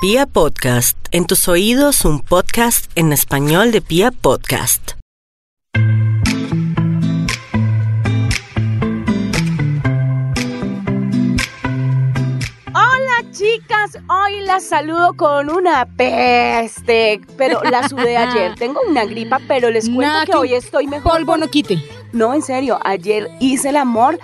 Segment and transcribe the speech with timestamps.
[0.00, 4.92] Pia Podcast, en tus oídos un podcast en español de Pia Podcast.
[12.68, 18.54] Hola chicas, hoy las saludo con una peste, pero la sudé ayer.
[18.56, 21.10] Tengo una gripa, pero les cuento que que hoy estoy mejor.
[21.10, 21.82] Polvo no quite.
[22.12, 24.20] No, en serio, ayer hice el amor.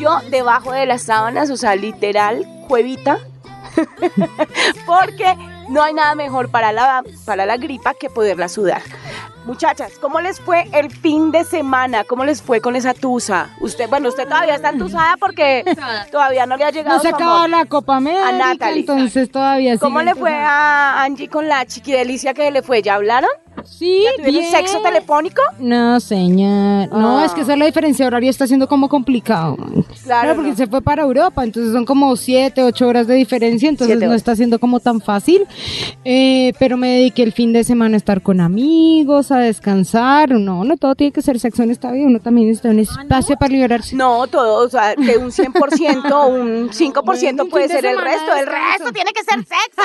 [0.00, 3.18] Yo debajo de las sábanas, o sea, literal, cuevita.
[4.86, 5.36] Porque
[5.68, 8.82] no hay nada mejor para la, para la gripa que poderla sudar.
[9.44, 12.04] Muchachas, ¿cómo les fue el fin de semana?
[12.04, 13.48] ¿Cómo les fue con esa tusa?
[13.60, 15.64] Usted, bueno, usted todavía está entusada porque
[16.12, 18.80] todavía no le ha llegado No se acaba la Copa América, Natalie.
[18.80, 22.82] entonces todavía ¿Cómo le fue a Angie con la chiquidelicia que le fue?
[22.82, 23.30] ¿Ya hablaron?
[23.64, 24.50] Sí, ¿Ya tuvieron bien.
[24.50, 25.42] sexo telefónico?
[25.58, 26.88] No, señor.
[26.90, 27.24] No, Ah.
[27.24, 29.56] es que esa es la diferencia horaria, está siendo como complicado.
[29.56, 29.84] man.
[30.04, 30.56] Claro, porque no.
[30.56, 34.10] se fue para Europa, entonces son como siete, ocho horas de diferencia, entonces Siete no
[34.12, 34.20] horas.
[34.20, 35.46] está siendo como tan fácil.
[36.04, 40.30] Eh, pero me dediqué el fin de semana a estar con amigos, a descansar.
[40.30, 43.36] No, no todo tiene que ser sexo en esta vida, uno también necesita un espacio
[43.36, 43.96] para liberarse.
[43.96, 47.90] No, todo, o sea, que un 100%, un 5% Bueno, un puede fin de ser
[47.90, 48.68] el semana resto, de el descanso.
[48.78, 49.82] resto tiene que ser sexo.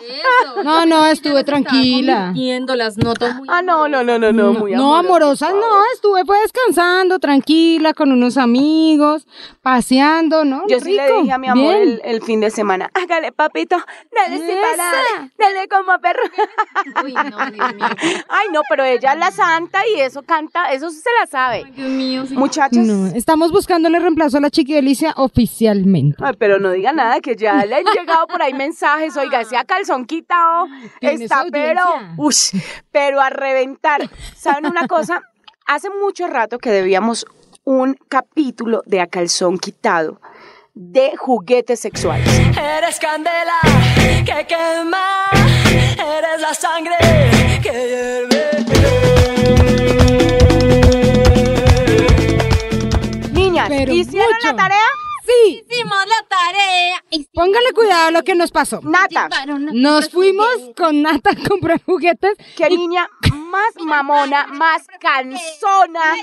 [0.00, 0.62] Eso.
[0.62, 2.26] No, no, estuve tranquila.
[2.26, 6.24] convirtiendo las notas muy Ah, no, no, no, no, no, muy no, amorosas no, estuve
[6.24, 9.26] pues descansando, tranquila, con unos amigos,
[9.62, 10.62] paseando, ¿no?
[10.68, 13.76] Yo sí le dije a mi amor el, el fin de semana, hágale papito,
[14.14, 15.30] dale sí, Esa.
[15.38, 16.22] dale, como perro.
[17.04, 17.86] Uy, no, Dios mío.
[18.28, 21.62] Ay, no, pero ella es la santa y eso canta, eso sí se la sabe.
[21.66, 22.26] Ay, Dios mío.
[22.26, 22.34] sí.
[22.34, 22.78] Muchachos.
[22.86, 26.16] No, estamos buscándole reemplazo a la chiqui delicia oficialmente.
[26.24, 29.56] Ay, pero no diga nada, que ya le han llegado por ahí mensajes, oiga, ese
[29.56, 30.66] a calzón quitado
[31.00, 31.82] Tiene está, su pero,
[32.16, 32.56] ush,
[32.90, 34.08] pero a reventar.
[34.36, 35.20] ¿Saben una cosa?
[35.66, 37.26] Hace mucho rato que debíamos
[37.64, 40.20] un capítulo de a calzón quitado
[40.74, 42.26] de juguetes sexuales.
[42.56, 43.58] Eres candela
[44.24, 45.26] que quema,
[46.16, 46.96] eres la sangre
[47.62, 48.50] que hierve.
[53.32, 54.46] Niñas, Pero ¿hicieron mucho.
[54.48, 54.86] la tarea?
[55.30, 57.04] Sí, Hicimos la tarea.
[57.32, 58.80] póngale cuidado a lo que nos pasó.
[58.82, 59.28] Nata,
[59.72, 62.32] Nos fuimos con Nata a comprar juguetes.
[62.56, 66.16] qué niña más mamona, más cansona,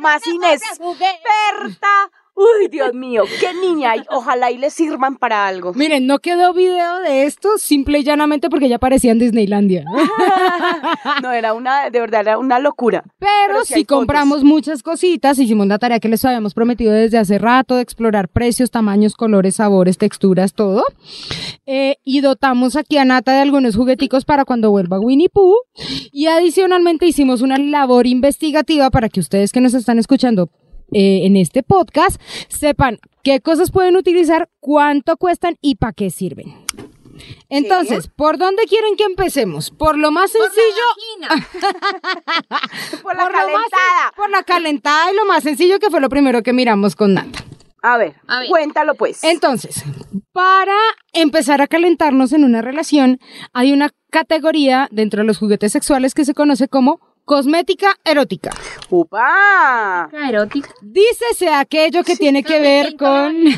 [0.00, 2.10] más inexperta.
[2.34, 3.92] Uy, Dios mío, qué niña.
[4.08, 5.74] Ojalá y le sirvan para algo.
[5.74, 9.84] Miren, no quedó video de esto, simple y llanamente porque ya parecía en Disneylandia.
[11.22, 13.04] No, era una, de verdad, era una locura.
[13.18, 13.84] Pero, Pero fotos.
[13.86, 18.28] compramos muchas cositas, hicimos la tarea que les habíamos prometido desde hace rato, de explorar
[18.28, 20.84] precios, tamaños, colores, sabores, texturas, todo.
[21.66, 25.56] Eh, y dotamos aquí a Nata de algunos jugueticos para cuando vuelva Winnie Pooh.
[26.12, 30.48] Y adicionalmente hicimos una labor investigativa para que ustedes que nos están escuchando
[30.92, 36.54] eh, en este podcast sepan qué cosas pueden utilizar, cuánto cuestan y para qué sirven.
[37.50, 39.70] Entonces, ¿por dónde quieren que empecemos?
[39.70, 41.28] Por lo más sencillo,
[43.02, 44.12] Por la por lo más- calentada.
[44.16, 47.44] por la calentada y lo más sencillo que fue lo primero que miramos con Nata.
[47.82, 48.48] A ver, A ver.
[48.48, 49.24] cuéntalo pues.
[49.24, 49.82] Entonces,
[50.32, 50.76] para
[51.12, 53.18] empezar a calentarnos en una relación,
[53.52, 58.50] hay una categoría dentro de los juguetes sexuales que se conoce como cosmética erótica.
[58.90, 60.08] ¡Upa!
[60.12, 60.70] Erótica.
[60.82, 63.34] Dícese aquello que tiene que ver con...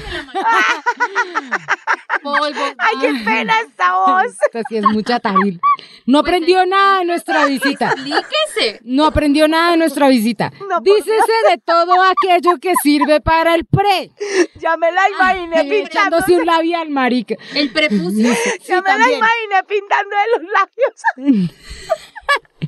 [2.78, 4.26] ¡Ay, qué pena esta voz!
[4.46, 5.60] Esta sí es mucha taril.
[6.06, 7.86] No aprendió nada de nuestra visita.
[7.92, 8.80] Explíquese.
[8.82, 10.52] No aprendió nada de nuestra visita.
[10.60, 14.10] No, por Dícese de todo aquello que sirve para el pre.
[14.56, 16.18] Ya me la imaginé Y pintando.
[16.18, 17.34] echándose un labial, marica.
[17.54, 18.34] El prepucio.
[18.66, 21.50] Ya me la imaginé pintando de los labios.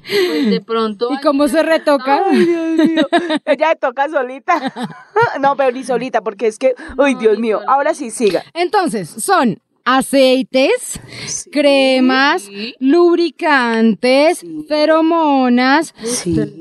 [0.09, 1.09] Pues de pronto.
[1.13, 2.23] ¿Y cómo se retoca?
[2.31, 3.09] Ay, Dios mío.
[3.45, 4.73] Ella le toca solita.
[5.41, 6.75] No, pero ni solita, porque es que.
[6.99, 7.61] ¡Ay, Dios mío!
[7.67, 8.45] Ahora sí, siga.
[8.55, 11.01] Entonces, son aceites,
[11.53, 12.49] cremas,
[12.81, 15.95] lubricantes, feromonas,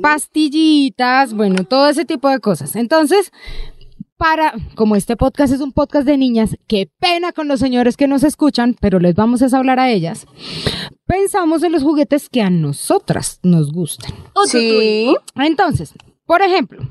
[0.02, 2.76] pastillitas, bueno, todo ese tipo de cosas.
[2.76, 3.32] Entonces,
[4.18, 8.08] para, como este podcast es un podcast de niñas, qué pena con los señores que
[8.08, 10.26] nos escuchan, pero les vamos a hablar a ellas.
[11.06, 14.14] Pensamos en los juguetes que a nosotras nos gustan.
[14.46, 15.16] Sí.
[15.36, 15.94] Entonces,
[16.26, 16.82] por ejemplo,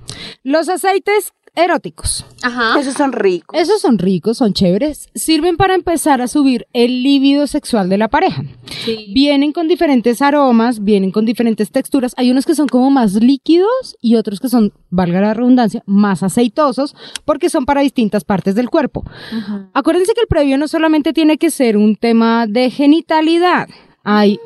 [0.42, 2.24] los aceites eróticos.
[2.42, 2.78] Ajá.
[2.78, 3.58] Esos son ricos.
[3.58, 8.08] Esos son ricos, son chéveres, sirven para empezar a subir el líbido sexual de la
[8.08, 8.42] pareja.
[8.84, 9.12] Sí.
[9.14, 12.14] Vienen con diferentes aromas, vienen con diferentes texturas.
[12.16, 16.22] Hay unos que son como más líquidos y otros que son, valga la redundancia, más
[16.22, 19.04] aceitosos porque son para distintas partes del cuerpo.
[19.32, 19.68] Ajá.
[19.72, 23.68] Acuérdense que el previo no solamente tiene que ser un tema de genitalidad.
[24.02, 24.38] Hay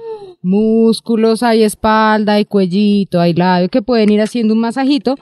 [0.43, 5.17] músculos, hay espalda, hay cuellito, hay labio que pueden ir haciendo un masajito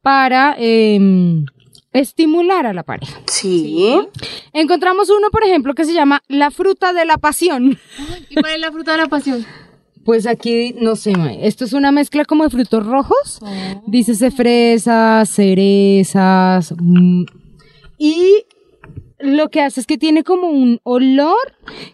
[0.00, 1.46] para em,
[1.92, 3.20] estimular a la pareja.
[3.26, 3.94] Sí.
[4.52, 7.78] Encontramos uno, por ejemplo, que se llama la fruta de la pasión.
[8.30, 9.44] ¿Y cuál es la fruta de la pasión?
[10.04, 13.38] Pues aquí, no sé, esto es una mezcla como de frutos rojos.
[13.86, 16.74] Dícese fresas, cerezas.
[16.76, 17.22] mm,
[17.98, 18.44] y
[19.22, 21.36] lo que hace es que tiene como un olor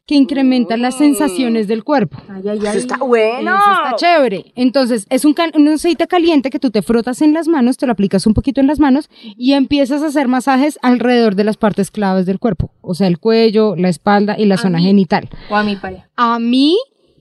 [0.07, 2.19] que incrementa las sensaciones del cuerpo.
[2.29, 3.55] Ay, ay, Eso está bueno.
[3.55, 4.53] Eso está chévere.
[4.57, 7.87] Entonces, es un, cal- un aceite caliente que tú te frotas en las manos, te
[7.87, 11.57] lo aplicas un poquito en las manos y empiezas a hacer masajes alrededor de las
[11.57, 12.71] partes claves del cuerpo.
[12.81, 14.85] O sea, el cuello, la espalda y la zona mí?
[14.85, 15.29] genital.
[15.51, 16.09] O a mi pareja.
[16.17, 16.77] A mí,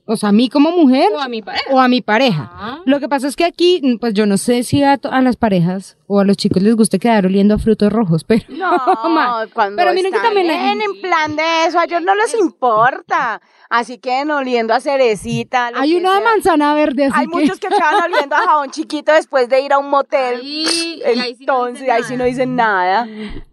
[0.05, 1.65] o sea, a mí como mujer O a mi pareja.
[1.71, 2.49] o a mi pareja.
[2.53, 2.79] Ah.
[2.85, 6.19] Lo que pasa es que aquí, pues yo no sé si a las parejas o
[6.19, 8.69] a los chicos les guste quedar oliendo a frutos rojos, pero No,
[9.09, 12.33] ma, cuando pero miren que también en, en plan de eso, a ellos no les
[12.39, 13.41] importa.
[13.69, 15.71] Así que oliendo a cerecita.
[15.75, 16.23] hay una sea.
[16.23, 19.73] manzana verde, así Hay que muchos que acaban oliendo a jabón chiquito después de ir
[19.73, 20.39] a un motel.
[20.41, 23.05] Ahí- y ahí sí no Entonces, dicen ahí sí no dicen nada.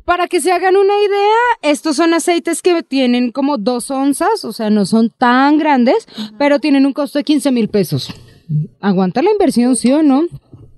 [0.05, 4.53] para que se hagan una idea, estos son aceites que tienen como dos onzas, o
[4.53, 6.07] sea, no son tan grandes,
[6.39, 8.15] pero tienen un costo de 15 mil pesos.
[8.81, 10.23] Aguanta la inversión, ¿sí o no?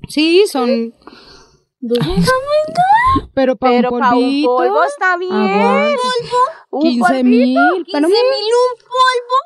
[0.08, 0.94] Sí, son...
[3.34, 5.32] Pero para Pero un para un polvito, polvo está bien.
[5.32, 5.96] aguanta.
[6.70, 7.24] Un 15 polvito.
[7.24, 7.86] mil.
[7.92, 8.08] pero-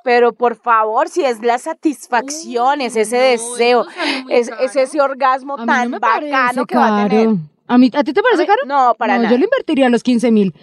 [0.05, 5.01] Pero por favor, si es la satisfacción, es ese deseo, sale muy es, es ese
[5.01, 7.27] orgasmo A tan no bacano que va a tener.
[7.27, 7.39] caro.
[7.73, 8.59] ¿A, mí, ¿A ti te parece caro?
[8.67, 9.33] no, para no, nada.
[9.35, 10.55] Yo le invertiría los 15 mil.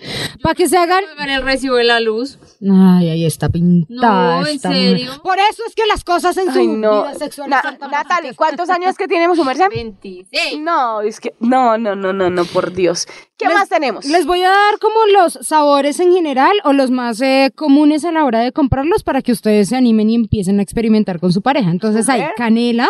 [0.43, 1.03] Para que se hagan...
[1.15, 2.37] Pagar el recibo de la luz.
[2.61, 4.41] Ay, ahí está pintada.
[4.41, 5.11] No, ¿en serio?
[5.23, 7.03] Por eso es que las cosas en su no.
[7.03, 8.33] vida sexual Na- están Natalie.
[8.35, 9.69] ¿cuántos años que tiene su merced?
[9.69, 10.59] 26.
[10.59, 13.07] No, es que no, no, no, no, no, por Dios.
[13.37, 14.03] ¿Qué Les- más tenemos?
[14.05, 18.11] Les voy a dar como los sabores en general o los más eh, comunes a
[18.11, 21.41] la hora de comprarlos para que ustedes se animen y empiecen a experimentar con su
[21.41, 21.69] pareja.
[21.71, 22.31] Entonces hay ver.
[22.35, 22.89] canela,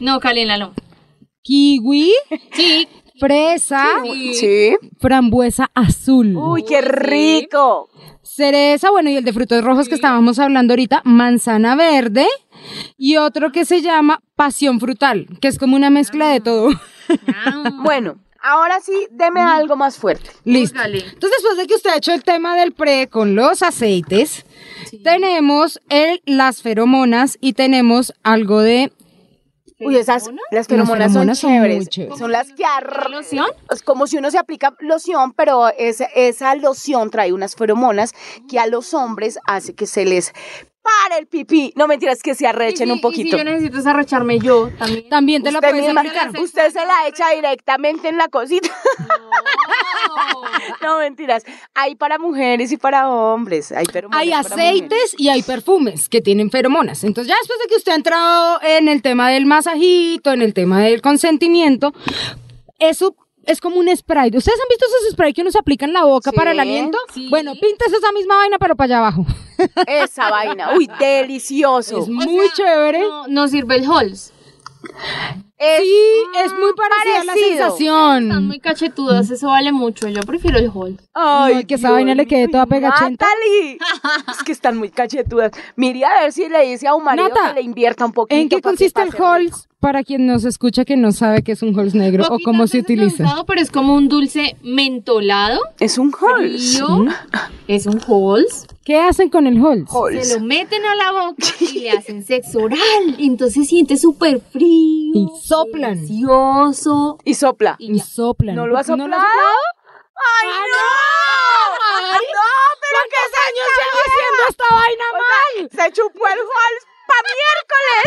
[0.00, 0.74] No, Kalena, no.
[1.42, 2.12] kiwi,
[2.52, 2.86] Sí.
[3.20, 3.84] Fresa,
[4.34, 4.76] Sí.
[4.98, 7.88] frambuesa azul, Uy, qué rico.
[8.22, 12.26] cereza, bueno, y el de frutos rojos que estábamos hablando ahorita, manzana verde
[12.96, 16.70] y otro que se llama pasión frutal, que es como una mezcla de todo.
[17.82, 20.30] Bueno, ahora sí, deme algo más fuerte.
[20.44, 20.74] Listo.
[20.74, 20.98] Búscale.
[20.98, 24.44] Entonces, después de que usted ha hecho el tema del pre con los aceites,
[25.02, 28.92] tenemos el, las feromonas y tenemos algo de...
[29.80, 31.88] Uy, esas, las feromonas, son son, chéveres.
[31.88, 32.18] chéveres.
[32.18, 33.46] Son las que ar- ¿Loción?
[33.70, 38.12] Es como si uno se aplica loción, pero esa, esa loción trae unas feromonas
[38.48, 40.32] que a los hombres hace que se les
[40.82, 41.72] pare el pipí.
[41.76, 43.28] No mentiras, que se Y arrechen si- un poquito.
[43.28, 45.08] Y si yo necesito desarrocharme yo también.
[45.08, 46.30] También te la Usted, puedes misma- aplicar.
[46.40, 48.68] usted se la echa directamente en la cosita.
[48.98, 49.06] No.
[50.82, 51.44] No, mentiras.
[51.74, 53.70] Hay para mujeres y para hombres.
[53.72, 57.04] Hay, feromonas Hay para aceites y hay perfumes que tienen feromonas.
[57.04, 60.54] Entonces, ya después de que usted ha entrado en el tema del masajito, en el
[60.54, 61.92] tema del consentimiento,
[62.78, 64.30] eso es como un spray.
[64.34, 66.60] ¿Ustedes han visto esos sprays que uno se aplica en la boca Sí, para el
[66.60, 66.98] aliento?
[67.14, 67.28] sí.
[67.30, 69.26] Bueno, pintes esa misma vaina, pero para allá abajo.
[69.86, 70.74] Esa vaina.
[70.76, 71.98] Uy, delicioso.
[71.98, 73.00] Es muy chévere.
[73.00, 74.32] No, no sirve el Halls.
[75.60, 75.94] Es Sí,
[76.42, 77.52] es muy parecida a la parecido.
[77.52, 78.46] Están sensación.
[78.46, 80.08] muy cachetudas, eso vale mucho.
[80.08, 81.10] Yo prefiero el Halls.
[81.12, 83.26] Ay, No, que esa vaina le quede toda pegachenta.
[83.26, 83.78] Natalie.
[84.30, 85.52] es que están muy cachetudas.
[85.76, 88.40] Mire a ver si le dice a un marido Nata, que le invierta un poquito.
[88.40, 89.68] ¿En qué consiste el Halls?
[89.80, 92.78] Para quien nos escucha que no sabe qué es un Halls negro o cómo se
[92.78, 93.44] utiliza.
[93.46, 95.60] pero es como un dulce mentolado.
[95.78, 96.78] Es un Halls.
[96.78, 97.06] Frío.
[97.66, 98.66] Es un Halls.
[98.84, 99.90] ¿Qué hacen con el Halls?
[99.90, 100.28] Halls.
[100.28, 102.80] Se lo meten a la boca y le hacen sexo oral.
[103.18, 105.09] Entonces siente súper frío.
[105.14, 105.94] Y soplan.
[105.94, 107.18] Delicioso.
[107.24, 107.76] Y sopla.
[107.78, 108.54] Y Y soplan.
[108.56, 109.08] ¿No lo has ¿No soplado?
[109.10, 109.56] lo has soplado?
[110.40, 110.86] ¡Ay, no!
[112.10, 112.48] ¡No,
[112.80, 115.70] pero qué años llevo haciendo esta vaina mal?
[115.70, 118.06] Se chupó el Halls para miércoles.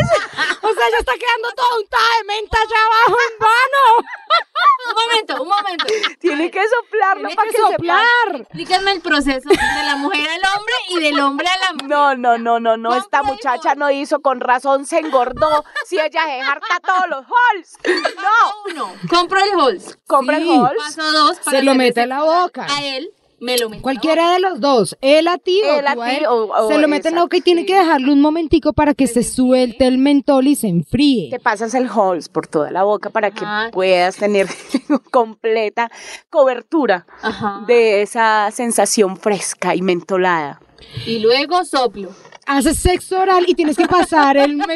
[0.64, 4.08] O sea, ya está quedando toda untada de menta allá abajo en vano.
[4.88, 5.84] Un momento, un momento.
[6.20, 6.60] Tiene que
[7.04, 8.40] soplarlo para que soplar.
[8.40, 11.88] Explíquenme el proceso de la mujer al hombre y del hombre a la mujer.
[11.88, 12.94] No, no, no, no, no.
[12.94, 15.64] Esta muchacha no hizo con razón, se engordó.
[15.86, 17.78] Si ella se harta todos los Halls.
[18.16, 18.72] No.
[18.72, 19.98] Uno, compro el Halls.
[20.06, 20.48] Compra el.
[20.48, 20.76] Halls.
[20.78, 22.66] Paso dos, para Se lo mete a la boca.
[22.68, 23.10] A él,
[23.40, 23.82] me lo meto.
[23.82, 26.46] Cualquiera de los dos, él a ti o Él a tú a ti él, o-
[26.52, 29.06] o se lo mete en la boca y tiene que dejarlo un momentico para que
[29.06, 31.30] se suelte el mentol y se enfríe.
[31.30, 33.70] Te pasas el Halls por toda la boca para que Ajá.
[33.72, 34.46] puedas tener
[35.10, 35.90] completa
[36.30, 37.64] cobertura Ajá.
[37.66, 40.60] de esa sensación fresca y mentolada.
[41.06, 42.10] Y luego soplo.
[42.46, 44.58] Haces sexo oral y tienes que pasar el.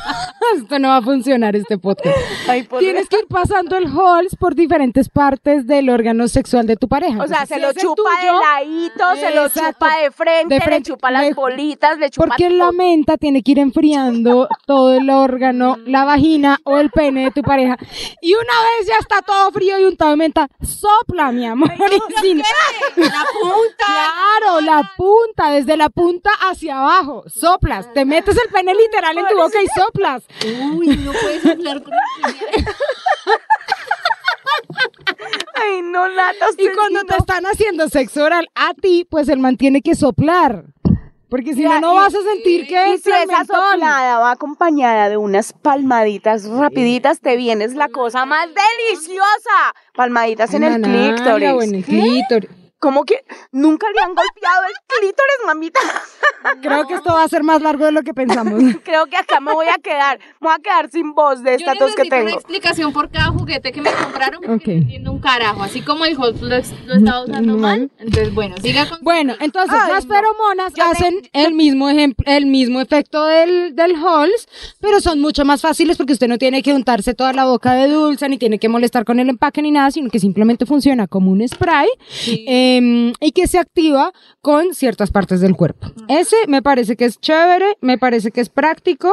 [0.56, 2.16] Esto no va a funcionar este podcast.
[2.48, 6.88] Ay, Tienes que ir pasando el Halls por diferentes partes del órgano sexual de tu
[6.88, 7.22] pareja.
[7.22, 10.90] O sea, Entonces, se lo chupa de ladito, se lo chupa de frente, De frente,
[10.90, 12.58] le chupa las le- bolitas, le chupa Porque todo.
[12.58, 17.30] la menta tiene que ir enfriando todo el órgano, la vagina o el pene de
[17.32, 17.76] tu pareja.
[18.22, 18.42] Y una
[18.78, 21.70] vez ya está todo frío y untado de menta, sopla, mi amor.
[21.74, 22.38] y sin-
[22.96, 23.84] La punta.
[23.86, 26.99] Claro, la punta, desde la punta hacia abajo.
[27.26, 30.24] Soplas, te metes el pene literal en tu boca y soplas.
[30.74, 32.64] Uy, no puedes hablar con el
[35.54, 39.56] Ay, no, Nata, Y cuando te están haciendo sexo oral a ti, pues el man
[39.56, 40.64] tiene que soplar.
[41.28, 45.08] Porque si no, no vas a sentir que Y es si esa soplada va acompañada
[45.08, 49.74] de unas palmaditas rapiditas, te vienes la cosa más deliciosa.
[49.94, 50.82] Palmaditas en el
[51.84, 52.50] clítoris.
[52.80, 53.22] ¿Cómo que
[53.52, 55.80] nunca le han golpeado el clítoris, mamita?
[56.62, 58.54] Creo que esto va a ser más largo de lo que pensamos.
[58.84, 61.74] Creo que acá me voy a quedar, me voy a quedar sin voz de esta
[61.74, 62.38] tos que necesito una tengo.
[62.38, 64.66] explicación por cada juguete que me compraron porque Ok.
[64.66, 65.62] no entiendo un carajo.
[65.62, 67.60] Así como el Hulk lo, lo estaba usando Mal.
[67.80, 67.90] mal.
[67.98, 68.98] Entonces, bueno, siga con...
[69.02, 70.14] Bueno, entonces Ay, las no.
[70.14, 74.48] feromonas hacen el mismo ejemplo, el mismo efecto del, del Halls,
[74.80, 77.88] pero son mucho más fáciles porque usted no tiene que untarse toda la boca de
[77.88, 81.30] dulce, ni tiene que molestar con el empaque ni nada, sino que simplemente funciona como
[81.30, 81.88] un spray
[82.76, 85.88] em, y que se activa con ciertas partes del cuerpo.
[86.08, 89.12] Ese me parece que es chévere, me parece que es práctico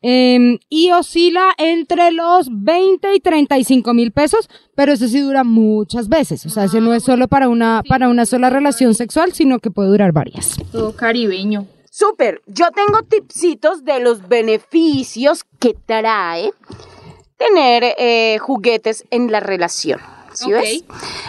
[0.00, 6.08] em, y oscila entre los 20 y 35 mil pesos, pero ese sí dura muchas
[6.08, 6.44] veces.
[6.46, 9.70] O sea, ese no es solo para una, para una sola relación sexual, sino que
[9.70, 10.56] puede durar varias.
[10.70, 11.66] Todo caribeño.
[11.90, 16.50] Súper, yo tengo tipsitos de los beneficios que trae
[17.36, 20.00] tener eh, juguetes en la relación.
[20.34, 20.60] ¿Sí Ok.
[20.60, 20.84] ves?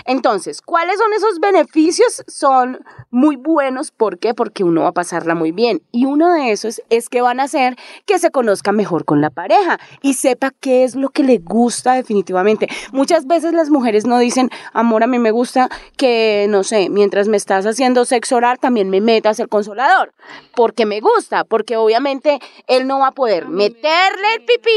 [0.06, 2.24] Entonces, ¿cuáles son esos beneficios?
[2.28, 2.80] Son
[3.10, 3.92] muy buenos.
[3.92, 4.34] ¿Por qué?
[4.34, 5.82] Porque uno va a pasarla muy bien.
[5.92, 9.30] Y uno de esos es que van a hacer que se conozca mejor con la
[9.30, 12.68] pareja y sepa qué es lo que le gusta definitivamente.
[12.92, 17.28] Muchas veces las mujeres no dicen, amor, a mí me gusta que, no sé, mientras
[17.28, 20.14] me estás haciendo sexo oral, también me metas el consolador.
[20.56, 24.72] Porque me gusta, porque obviamente él no va a poder meterle el pipí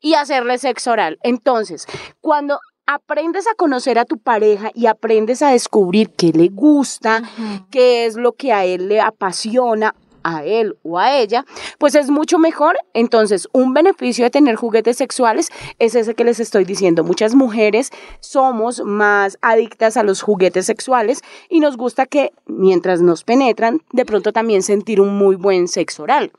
[0.00, 1.18] y hacerle sexo oral.
[1.22, 1.86] Entonces,
[2.20, 2.58] cuando
[2.90, 7.22] aprendes a conocer a tu pareja y aprendes a descubrir qué le gusta,
[7.70, 9.94] qué es lo que a él le apasiona,
[10.24, 11.44] a él o a ella,
[11.78, 12.76] pues es mucho mejor.
[12.92, 17.04] Entonces, un beneficio de tener juguetes sexuales es ese que les estoy diciendo.
[17.04, 23.22] Muchas mujeres somos más adictas a los juguetes sexuales y nos gusta que mientras nos
[23.22, 26.32] penetran, de pronto también sentir un muy buen sexo oral.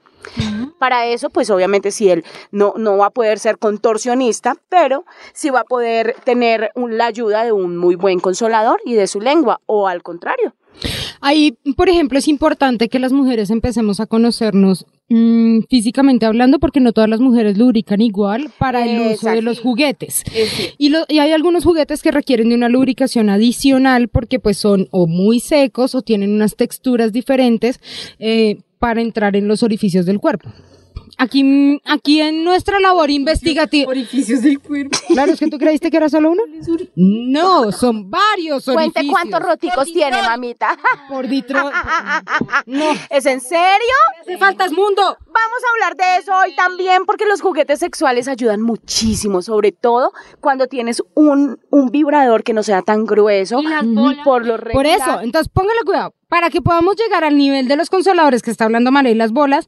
[0.80, 5.50] Para eso, pues obviamente si él no, no va a poder ser contorsionista, pero sí
[5.50, 9.22] va a poder tener un- la ayuda de un muy buen consolador y de su
[9.22, 10.56] lengua, o al contrario.
[11.20, 16.80] Ahí, por ejemplo, es importante que las mujeres empecemos a conocernos mm, físicamente hablando, porque
[16.80, 20.24] no todas las mujeres lubrican igual para el uso de los juguetes.
[20.78, 24.88] Y, lo- y hay algunos juguetes que requieren de una lubricación adicional porque pues son
[24.92, 27.82] o muy secos o tienen unas texturas diferentes
[28.20, 30.50] eh, para entrar en los orificios del cuerpo.
[31.20, 33.88] Aquí, aquí en nuestra labor investigativa.
[33.88, 34.98] Orificios del cuerpo.
[35.08, 36.42] Claro, es que tú creíste que era solo uno.
[36.96, 38.94] No, son varios orificios.
[38.94, 40.78] Cuente cuántos roticos tiene, mamita.
[41.10, 41.70] Por ditro.
[42.66, 43.96] No, ¿Es en serio?
[44.22, 45.02] hace faltas mundo.
[45.02, 50.12] Vamos a hablar de eso hoy también porque los juguetes sexuales ayudan muchísimo, sobre todo
[50.40, 53.62] cuando tienes un, un vibrador que no sea tan grueso.
[53.62, 54.26] Y las bolas.
[54.26, 56.14] Por lo Por eso, entonces póngale cuidado.
[56.32, 59.34] Para que podamos llegar al nivel de los consoladores que está hablando María y las
[59.34, 59.68] bolas,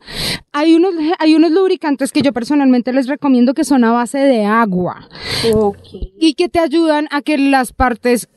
[0.53, 4.45] hay unos, hay unos lubricantes que yo personalmente les recomiendo que son a base de
[4.45, 5.09] agua.
[6.17, 8.29] Y que te ayudan a que las partes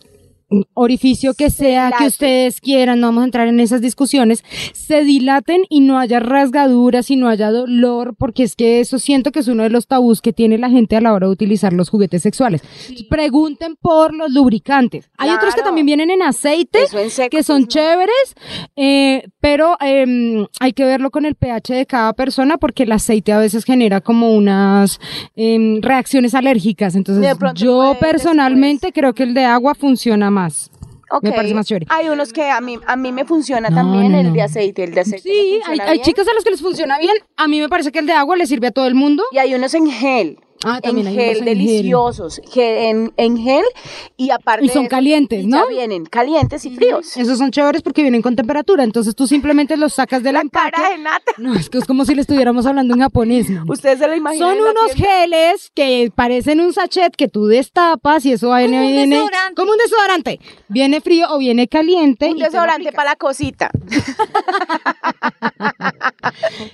[0.75, 5.63] orificio que sea que ustedes quieran, no vamos a entrar en esas discusiones, se dilaten
[5.69, 9.49] y no haya rasgaduras y no haya dolor, porque es que eso siento que es
[9.49, 12.23] uno de los tabús que tiene la gente a la hora de utilizar los juguetes
[12.23, 12.63] sexuales.
[13.11, 15.11] Pregunten por los lubricantes.
[15.19, 17.81] Hay otros que también vienen en aceite, Eso en seco, que son pues, no.
[17.81, 18.35] chéveres,
[18.77, 23.33] eh, pero em, hay que verlo con el pH de cada persona porque el aceite
[23.33, 25.01] a veces genera como unas
[25.35, 26.95] em, reacciones alérgicas.
[26.95, 30.36] Entonces, yo personalmente creo que el de agua funciona más.
[31.23, 31.37] Me Ok.
[31.37, 31.87] parece más chévere.
[31.89, 34.33] Hay unos que a mí, a mí me funciona No, también, no, el no.
[34.33, 35.29] de aceite, el de aceite.
[35.29, 37.15] me Sí, hay, hay chicas a las que les funciona bien.
[37.37, 39.23] A mí me parece que el de agua le sirve a todo el mundo.
[39.31, 40.39] Y hay unos en gel.
[40.69, 41.45] Ah, también en hay gel, en gel.
[41.45, 42.41] deliciosos.
[42.43, 43.65] gel- en, en gel
[44.17, 44.65] y aparte.
[44.65, 45.59] Y son de eso, calientes, y ¿no?
[45.59, 47.17] Ya vienen calientes y fríos.
[47.17, 48.83] Esos son chéveres porque vienen con temperatura.
[48.85, 50.73] Entonces tú simplemente los sacas del La empaque.
[50.73, 51.33] cara de nata.
[51.39, 53.49] No, es que es como si le estuviéramos hablando en japonés.
[53.51, 53.65] man.
[53.69, 54.57] Ustedes se lo imaginan.
[54.57, 58.93] Son unos geles que parecen un sachet que tú destapas y eso viene, Como un
[58.93, 59.55] viene- desodorante.
[59.55, 60.41] como un desodorante.
[60.69, 62.31] Viene frío o viene caliente.
[62.31, 63.71] Un y desodorante para la cosita.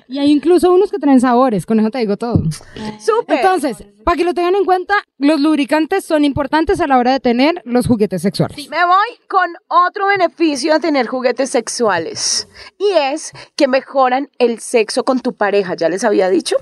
[0.08, 2.42] Y hay incluso unos que traen sabores, con eso te digo todo.
[3.00, 3.38] Súper.
[3.38, 7.20] Entonces, para que lo tengan en cuenta, los lubricantes son importantes a la hora de
[7.20, 8.68] tener los juguetes sexuales.
[8.68, 12.48] Me voy con otro beneficio de tener juguetes sexuales
[12.78, 16.56] y es que mejoran el sexo con tu pareja, ya les había dicho,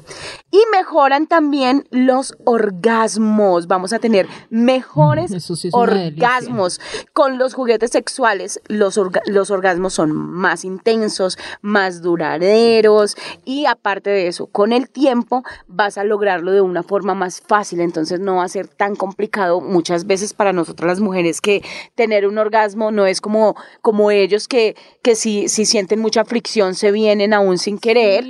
[0.50, 3.66] y mejoran también los orgasmos.
[3.66, 6.80] Vamos a tener mejores sí orgasmos
[7.12, 8.60] con los juguetes sexuales.
[8.68, 14.88] Los, orga- los orgasmos son más intensos, más duraderos y aparte de eso, con el
[14.90, 18.96] tiempo vas a lograrlo de una forma más fácil, entonces no va a ser tan
[18.96, 21.62] complicado muchas veces para nosotras las mujeres que
[21.94, 26.74] tener un orgasmo no es como, como ellos que, que si, si sienten mucha fricción
[26.74, 28.24] se vienen aún sin querer.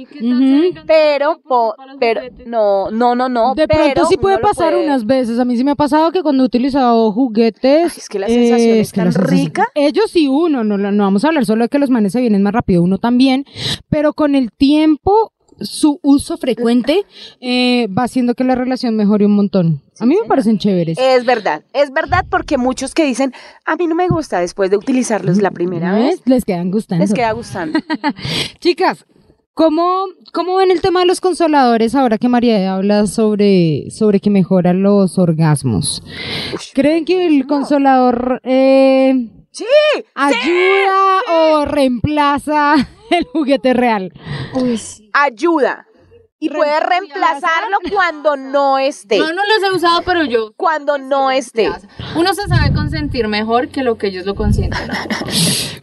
[0.86, 3.54] Pero, po- pero, no, no, no, no.
[3.54, 5.38] De pero pronto sí puede pasar puede- unas veces.
[5.38, 7.92] A mí sí me ha pasado que cuando he utilizado juguetes.
[7.92, 9.66] Ay, es que la sensación es tan rica.
[9.74, 10.64] Ellos sí, uno.
[10.64, 12.98] No, no vamos a hablar solo de que los manes se vienen más rápido, uno
[12.98, 13.44] también.
[13.88, 17.04] Pero con el tiempo, su uso frecuente
[17.40, 19.82] eh, va haciendo que la relación mejore un montón.
[19.98, 20.98] A mí me parecen chéveres.
[20.98, 23.32] Es verdad, es verdad porque muchos que dicen,
[23.66, 26.20] a mí no me gusta después de utilizarlos la primera ¿Ves?
[26.20, 27.02] vez, Les quedan gustando.
[27.04, 27.78] les queda gustando.
[28.60, 29.04] Chicas,
[29.54, 34.30] ¿cómo, ¿cómo ven el tema de los consoladores ahora que María habla sobre, sobre que
[34.30, 36.02] mejoran los orgasmos?
[36.72, 39.64] ¿Creen que el consolador eh, Sí,
[40.14, 42.74] ayuda o reemplaza
[43.10, 44.12] el juguete real?
[44.54, 45.10] Uy, sí.
[45.12, 45.86] ayuda.
[46.42, 49.18] Y puede reemplazarlo cuando no esté.
[49.18, 50.54] Yo no los he usado, pero yo.
[50.56, 51.70] Cuando no esté.
[52.16, 54.88] Uno se sabe consentir mejor que lo que ellos lo consienten.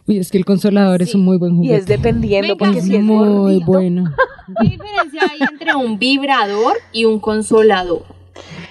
[0.08, 1.76] Uy, es que el consolador es un muy buen Y juguete.
[1.76, 4.12] es dependiendo, Venga, porque Es si es muy gordito, bueno.
[4.60, 8.02] ¿Qué diferencia hay entre un vibrador y un consolador?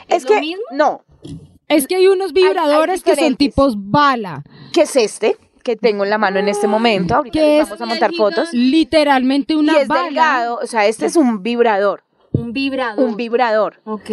[0.09, 0.63] Es lo que, mismo?
[0.73, 1.05] no,
[1.69, 4.43] Es que hay unos vibradores que son tipos bala,
[4.73, 7.15] que es este que tengo en la mano en este momento.
[7.15, 8.49] Ahorita que les es vamos a montar fotos.
[8.53, 10.03] literalmente Y una es bala.
[10.05, 13.03] delgado, o sea, este es un vibrador, Un vibrador.
[13.05, 13.81] un vibrador.
[13.83, 14.09] Ok.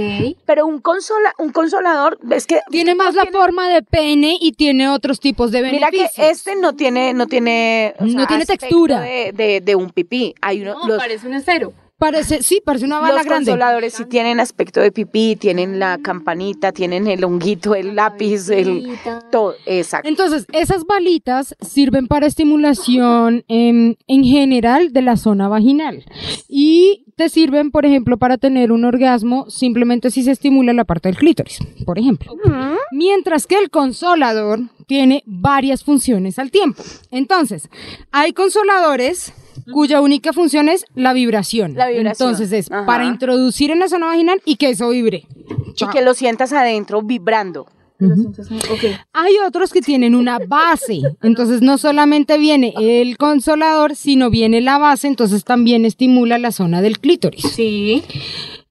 [0.47, 4.89] Pero un consola, un consolador, es que Tiene más la forma de pene y tiene
[4.89, 6.11] otros tipos de Mira beneficios.
[6.17, 9.01] que este no tiene, no tiene, o No tiene textura.
[9.01, 10.35] de, de, de un pipí.
[10.41, 11.73] Hay uno, No, los, parece un estero.
[12.05, 13.51] Parece, sí, parece una bala los grande.
[13.53, 18.91] consoladores sí tienen aspecto de pipí, tienen la campanita, tienen el honguito, el lápiz, el
[19.33, 20.07] todo, exacto.
[20.07, 26.05] Entonces, esas balitas sirven para estimulación em, en general de la zona vaginal.
[26.47, 31.09] Y te sirven, por ejemplo, para tener un orgasmo simplemente si se estimula la parte
[31.09, 32.35] del clítoris, por ejemplo.
[32.93, 36.83] Mientras que el consolador tiene varias funciones al tiempo.
[37.11, 37.71] Entonces,
[38.13, 39.33] hay consoladores
[39.73, 41.75] cuya única función es la vibración.
[41.75, 42.31] La vibración.
[42.31, 42.87] Entonces es Ajá.
[42.87, 45.27] para introducir en la zona vaginal y que eso vibre.
[45.79, 47.67] Y que lo sientas adentro vibrando.
[48.01, 48.85] Ok.
[49.13, 54.79] Hay otros que tienen una base, entonces no solamente viene el consolador, sino viene la
[54.79, 57.43] base, entonces también estimula la zona del clítoris.
[57.43, 58.03] Sí.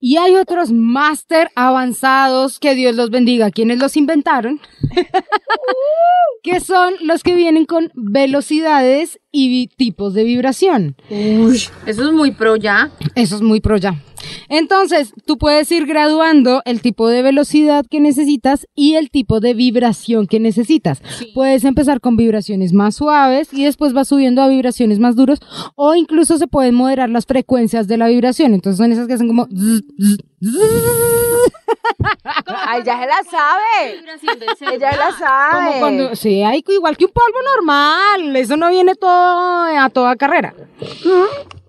[0.06, 4.60] Y hay otros máster avanzados, que Dios los bendiga, quienes los inventaron,
[6.44, 10.98] que son los que vienen con velocidades y tipos de vibración.
[11.10, 12.92] Uy, eso es muy pro ya.
[13.16, 14.04] Eso es muy pro ya.
[14.50, 19.54] Entonces, tú puedes ir graduando el tipo de velocidad que necesitas y el tipo de
[19.54, 21.02] vibración que necesitas.
[21.34, 25.40] Puedes empezar con vibraciones más suaves y después vas subiendo a vibraciones más duros
[25.76, 28.54] o incluso se pueden moderar las frecuencias de la vibración.
[28.54, 29.46] Entonces son esas que hacen como...
[29.46, 31.54] zzz, zzz, zzz.
[32.46, 34.76] Ay, ya se la sabe.
[34.76, 35.66] Ella la sabe.
[35.66, 36.16] Como cuando...
[36.16, 38.36] Sí, hay igual que un polvo normal.
[38.36, 40.54] Eso no viene todo a toda carrera.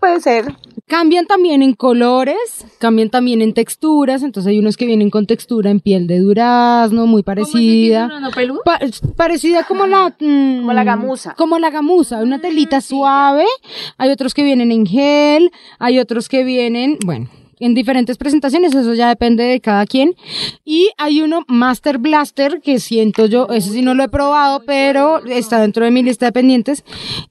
[0.00, 0.54] Puede ser.
[0.87, 2.37] Cambian también en colores,
[2.79, 7.07] cambian también en texturas, entonces hay unos que vienen con textura en piel de durazno,
[7.07, 8.09] muy parecida.
[8.11, 8.61] ¿Cómo es el peludo?
[8.66, 8.81] Pa-
[9.16, 11.35] parecida como la mm, Como la gamuza.
[11.38, 13.47] como la gamuza, una telita suave.
[13.97, 17.29] Hay otros que vienen en gel, hay otros que vienen, bueno,
[17.60, 20.14] en diferentes presentaciones, eso ya depende de cada quien.
[20.64, 25.24] Y hay uno Master Blaster que siento yo, ese sí no lo he probado, pero
[25.24, 26.84] está dentro de mi lista de pendientes,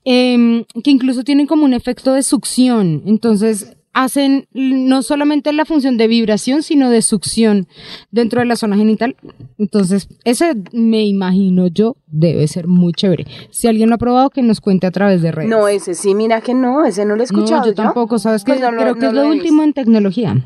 [0.03, 3.03] em, que incluso tienen como un efecto de succión.
[3.05, 7.67] Entonces hacen no solamente la función de vibración, sino de succión
[8.12, 9.15] dentro de la zona genital.
[9.58, 13.25] Entonces, ese me imagino yo debe ser muy chévere.
[13.51, 15.49] Si alguien lo ha probado, que nos cuente a través de redes.
[15.49, 17.62] No, ese sí, mira que no, ese no lo he escuchado.
[17.62, 19.73] No, yo tampoco, sabes que Pues no lo- creo que no es lo último en
[19.73, 20.43] tecnología.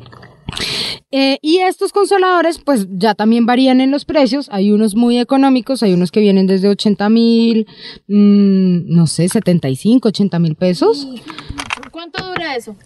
[1.10, 4.48] Eh, y estos consoladores, pues ya también varían en los precios.
[4.50, 7.66] Hay unos muy económicos, hay unos que vienen desde 80 mil,
[8.08, 11.08] mm, no sé, 75, 80 mil pesos.
[11.90, 12.76] ¿Cuánto dura eso?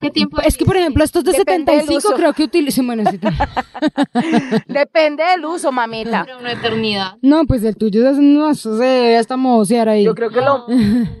[0.00, 0.40] ¿Qué tiempo?
[0.42, 2.16] Es que, por ejemplo, estos de Depende del 75 uso.
[2.16, 3.18] creo que utilizan, bueno, sí,
[4.66, 6.20] Depende del uso, mamita.
[6.22, 7.16] Dura una eternidad.
[7.22, 10.04] No, pues el tuyo es, no, eso se debe hasta mocear ahí.
[10.04, 10.66] Yo creo que lo,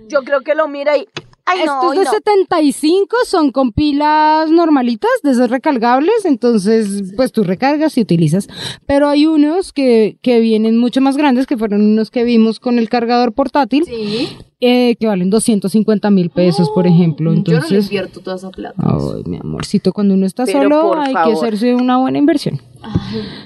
[0.08, 1.06] yo creo que lo mira y
[1.46, 2.10] Ay, no, Estos y de no.
[2.12, 8.46] 75 son con pilas normalitas, de esas recargables, entonces pues tú recargas y utilizas.
[8.86, 12.78] Pero hay unos que, que vienen mucho más grandes, que fueron unos que vimos con
[12.78, 14.36] el cargador portátil, Sí.
[14.60, 17.30] Eh, que valen 250 mil pesos, por ejemplo.
[17.30, 18.74] Yo no Entonces, invierto toda esa plata.
[18.78, 22.60] ay, mi amorcito, cuando uno está Pero solo hay que hacerse una buena inversión.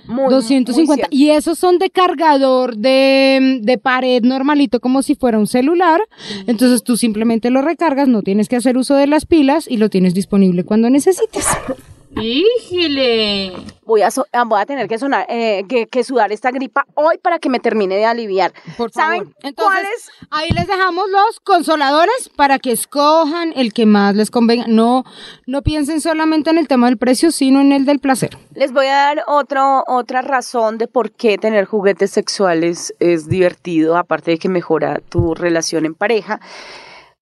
[0.07, 0.94] Muy, muy 250.
[0.94, 1.09] cierto.
[1.16, 6.00] y esos son de cargador de, de pared normalito, como si fuera un celular.
[6.46, 9.88] Entonces tú simplemente lo recargas, no tienes que hacer uso de las pilas y lo
[9.90, 11.46] tienes disponible cuando necesites.
[12.20, 13.53] ¡Híjole!
[13.85, 16.87] Voy a, so- ah, voy a tener que, sonar, eh, que, que sudar esta gripa
[16.94, 18.53] hoy para que me termine de aliviar.
[18.79, 19.35] Por ¿Saben favor.
[19.42, 20.11] Entonces, cuáles?
[20.31, 24.64] ahí les dejamos los consoladores para que escojan el que más les convenga.
[24.68, 25.05] No,
[25.46, 28.37] no piensen solamente en el tema del precio, sino en el del placer.
[28.55, 33.96] Les voy a dar otro, otra razón de por qué tener juguetes sexuales es divertido,
[33.98, 36.40] aparte de que mejora tu relación en pareja.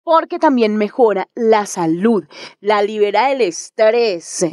[0.05, 2.25] Porque también mejora la salud,
[2.61, 4.45] la libera del estrés,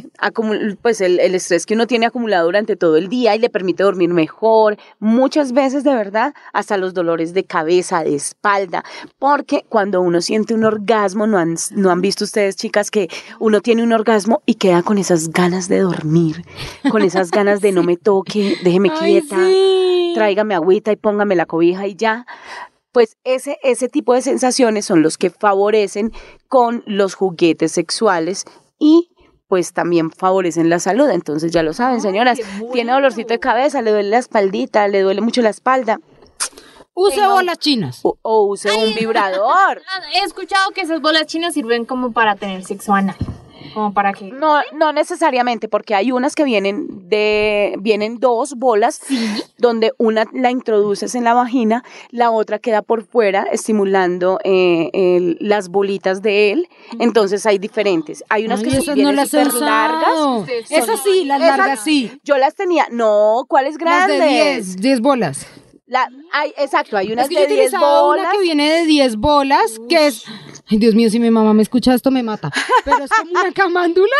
[0.80, 3.82] pues el, el estrés que uno tiene acumulado durante todo el día y le permite
[3.82, 4.76] dormir mejor.
[5.00, 8.84] Muchas veces, de verdad, hasta los dolores de cabeza, de espalda.
[9.18, 13.08] Porque cuando uno siente un orgasmo, no han, no han visto ustedes, chicas, que
[13.40, 16.44] uno tiene un orgasmo y queda con esas ganas de dormir,
[16.90, 19.36] con esas ganas de no me toque, déjeme quieta,
[20.14, 22.26] tráigame agüita y póngame la cobija y ya.
[22.92, 26.12] Pues ese, ese tipo de sensaciones son los que favorecen
[26.48, 28.44] con los juguetes sexuales
[28.78, 29.10] y
[29.48, 31.08] pues también favorecen la salud.
[31.10, 32.38] Entonces ya lo saben, señoras,
[32.72, 36.00] tiene dolorcito de cabeza, le duele la espaldita, le duele mucho la espalda
[36.94, 38.00] Use bolas chinas.
[38.02, 39.80] o, o use un vibrador.
[40.14, 43.16] He escuchado que esas bolas chinas sirven como para tener sexo anal.
[43.74, 44.24] Como para que.
[44.26, 49.00] No, no necesariamente, porque hay unas que vienen de, vienen dos bolas,
[49.58, 55.36] donde una la introduces en la vagina, la otra queda por fuera, estimulando eh, el-
[55.40, 56.68] las bolitas de él.
[56.98, 58.24] Entonces hay diferentes.
[58.28, 60.48] Hay unas Ay, que sí esas no las he súper largas.
[60.70, 62.10] Esas sí, las Esas- largas sí.
[62.24, 64.18] Yo las tenía, no, ¿cuáles Las grandes?
[64.20, 65.46] de 10, 10 bolas.
[65.86, 68.22] La, hay, exacto, hay unas Es que de 10 utilizaba bolas.
[68.26, 70.24] una que viene de 10 bolas, que es...
[70.70, 72.50] Ay, Dios mío, si mi mamá me escucha esto me mata.
[72.84, 74.14] Pero es como una camándula.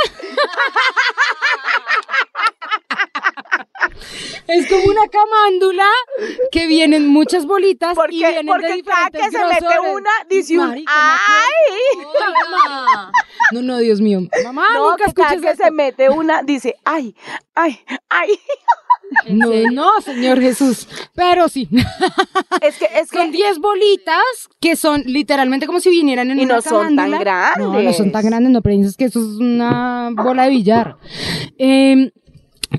[4.46, 5.86] Es como una camándula
[6.50, 10.10] que vienen muchas bolitas y Porque, vienen de porque cada diferentes que se mete una,
[10.28, 10.92] dice un Marica.
[10.92, 11.98] ¡ay!
[12.50, 13.12] Mamá.
[13.52, 14.20] No, no, Dios mío.
[14.44, 15.64] Mamá, No, nunca que cada que esto.
[15.64, 17.14] se mete una, dice ¡ay!
[17.54, 17.80] ¡ay!
[18.08, 18.40] ¡ay!
[19.28, 20.86] No, no, Señor Jesús.
[21.14, 21.68] Pero sí.
[22.62, 24.20] Es que, es que Son 10 bolitas
[24.60, 27.52] que son literalmente como si vinieran en Y una no son tan camándula.
[27.56, 27.96] No, no grandes.
[27.96, 30.96] son tan grandes, no piensas que eso es una bola de billar.
[31.58, 32.12] Eh,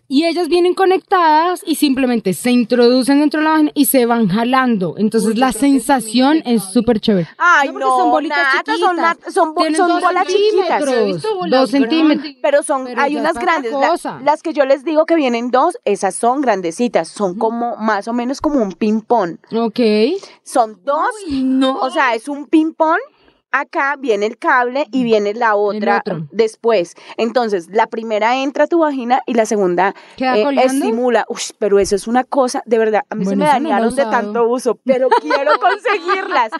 [0.08, 4.28] y ellas vienen conectadas y simplemente se introducen dentro de la vagina y se van
[4.28, 4.96] jalando.
[4.98, 7.28] Entonces la sensación es súper chévere.
[7.38, 8.80] Ay, porque no, son bolitas chiquitas.
[8.80, 10.52] son son bo- son dos bolas chiquitas.
[10.68, 12.22] centímetros, Yo he visto bolas Dos centímetros.
[12.24, 12.42] grandes.
[12.42, 13.72] Pero son, Pero hay unas grandes.
[13.72, 17.08] la- las que yo les digo que vienen dos, esas son grandecitas.
[17.08, 19.38] Son como, más o menos como un ping-pong.
[19.56, 19.80] Ok.
[20.44, 21.10] Son dos.
[21.30, 21.80] no.
[21.80, 23.00] O sea, es un ping-pong.
[23.52, 26.96] Acá viene el cable y viene la otra después.
[27.18, 31.26] Entonces, la primera entra a tu vagina y la segunda ¿Queda eh, estimula.
[31.28, 34.04] Uy, pero eso es una cosa, de verdad, a mí se me no dañaron de
[34.04, 36.52] tanto uso, pero quiero conseguirlas.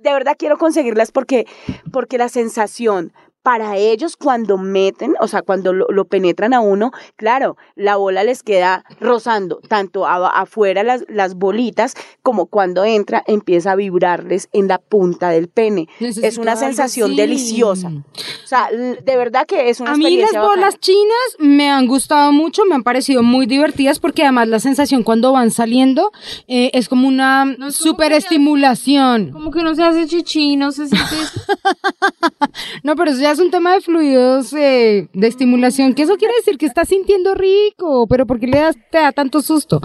[0.00, 1.46] De verdad quiero conseguirlas porque,
[1.92, 3.12] porque la sensación
[3.48, 8.22] para ellos cuando meten, o sea, cuando lo, lo penetran a uno, claro, la bola
[8.22, 14.50] les queda rozando, tanto a- afuera las, las bolitas, como cuando entra, empieza a vibrarles
[14.52, 15.88] en la punta del pene.
[15.98, 17.16] es Necesito una algo sensación así.
[17.16, 17.88] deliciosa.
[17.88, 20.46] O sea, de verdad que es una A mí las bacana.
[20.46, 25.02] bolas chinas me han gustado mucho, me han parecido muy divertidas porque además la sensación
[25.02, 26.12] cuando van saliendo
[26.48, 29.30] eh, es como una es como super estimulación.
[29.32, 31.16] Como que uno se hace chichi, no se siente.
[32.82, 36.34] No, pero eso ya es un tema de fluidos eh, de estimulación, que eso quiere
[36.36, 39.80] decir que estás sintiendo rico, pero ¿por qué le das, te da tanto susto?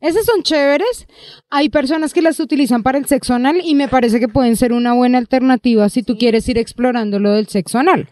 [0.00, 1.06] Esas son chéveres.
[1.50, 4.72] Hay personas que las utilizan para el sexo anal y me parece que pueden ser
[4.72, 8.08] una buena alternativa si tú quieres ir explorando lo del sexo anal.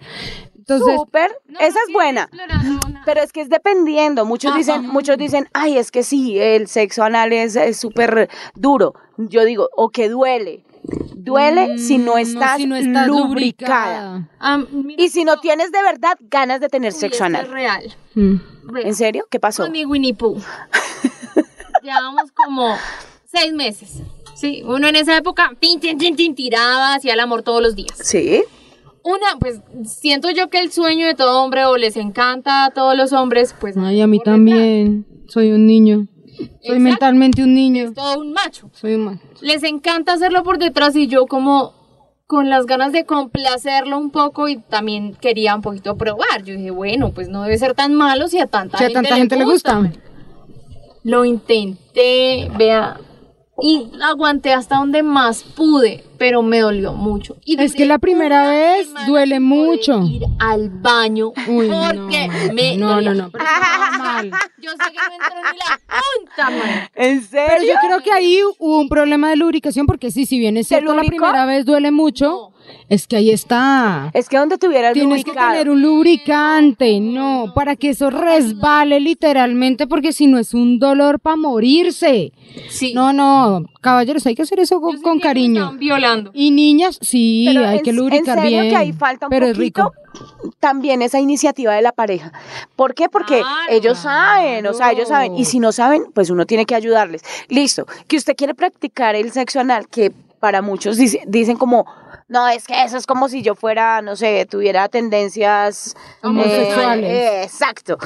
[0.63, 2.31] Entonces, Súper, esa es buena.
[3.05, 4.25] Pero es que es dependiendo.
[4.25, 8.95] Muchos dicen, muchos dicen, ay, es que sí, el sexo anal es es súper duro.
[9.17, 10.65] Yo digo, o que duele.
[11.15, 14.17] Duele si no mm, estás, si no estás lubricada.
[14.17, 14.29] lubricada.
[14.41, 17.45] Ah, mira, Y si no tienes de verdad ganas de tener uy, sexo anal.
[17.45, 17.95] es real.
[18.15, 18.37] Mm.
[18.65, 18.87] real.
[18.87, 19.27] ¿En serio?
[19.31, 19.63] ¿Qué pasó?
[19.65, 20.39] Con mi Winnie Pooh.
[21.83, 22.77] Llevamos como
[23.25, 24.03] seis meses.
[24.35, 27.75] Sí, uno en esa época, tin, tin, tin, tin, tiraba, hacía el amor todos los
[27.77, 27.97] días.
[28.03, 28.43] Sí.
[29.05, 32.97] Una, pues siento yo que el sueño de todo hombre o les encanta a todos
[32.97, 33.77] los hombres, pues.
[33.77, 35.07] Ay, a mí también.
[35.29, 36.07] Soy un niño.
[36.37, 36.81] Soy Exacto.
[36.81, 37.85] mentalmente un niño.
[37.85, 38.71] Es todo un macho.
[38.73, 39.21] Soy un man.
[39.41, 41.75] Les encanta hacerlo por detrás y yo como,
[42.27, 46.45] con las ganas de complacerlo un poco y también quería un poquito probar.
[46.45, 49.03] Yo dije, bueno, pues no debe ser tan malo si a tanta, Si a gente,
[49.03, 49.93] tanta gente le gusta.
[51.05, 52.99] Lo intenté, vea,
[53.61, 57.37] y aguanté hasta donde más pude, pero me dolió mucho.
[57.45, 60.03] Y Es que la primera vez duele mucho.
[60.03, 63.45] Ir al baño Uy, no, porque me no, no, no, pero
[63.99, 64.31] mal.
[64.59, 66.89] Yo sé que no entró ni la punta, man.
[66.95, 67.49] ¿En serio?
[67.49, 70.69] Pero yo creo que ahí hubo un problema de lubricación porque sí, si bien es
[70.69, 72.52] ¿Te cierto la primera vez duele mucho,
[72.89, 74.11] es que ahí está.
[74.15, 79.87] Es que donde tuvieras Tienes que tener un lubricante, no, para que eso resbale literalmente,
[79.87, 82.33] porque si no es un dolor para morirse.
[82.69, 82.93] Sí.
[82.95, 85.61] No, no, caballeros, hay que hacer eso con, cariño.
[85.61, 86.31] estaban violando.
[86.35, 88.71] Y niñas, sí, Pero hay que lubricar en serio bien.
[88.71, 89.93] que ahí falta un pero es rico.
[90.61, 92.33] también esa iniciativa de la pareja.
[92.77, 93.09] ¿Por qué?
[93.09, 95.37] Porque ellos saben, o sea, ellos saben.
[95.37, 97.23] Y si no saben, pues uno tiene que ayudarles.
[97.49, 101.87] Listo, que usted quiere practicar el sexo anal, que para muchos dice- dicen como,
[102.29, 107.05] no, es que eso es como si yo fuera, no sé, tuviera tendencias Homosexuales.
[107.11, 107.99] eh, exacto.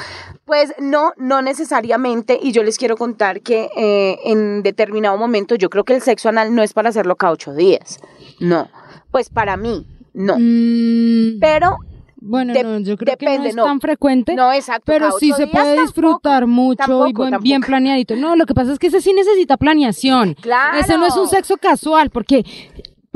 [0.44, 2.38] Pues no, no necesariamente.
[2.42, 6.29] Y yo les quiero contar que eh, en determinado momento yo creo que el sexo
[6.29, 7.98] anal no es para hacerlo cada ocho días.
[8.40, 8.68] No.
[9.11, 10.37] Pues para mí, no.
[10.38, 11.79] Mm, Pero
[12.18, 13.64] bueno, de- no, yo creo que no es no.
[13.64, 14.35] tan frecuente.
[14.35, 14.85] No, exacto.
[14.87, 16.76] Pero sí se puede tampoco, disfrutar mucho y
[17.12, 18.16] tampoco, buen- bien planeadito.
[18.16, 20.35] No, lo que pasa es que ese sí necesita planeación.
[20.35, 20.79] Claro.
[20.79, 22.44] Ese no es un sexo casual, porque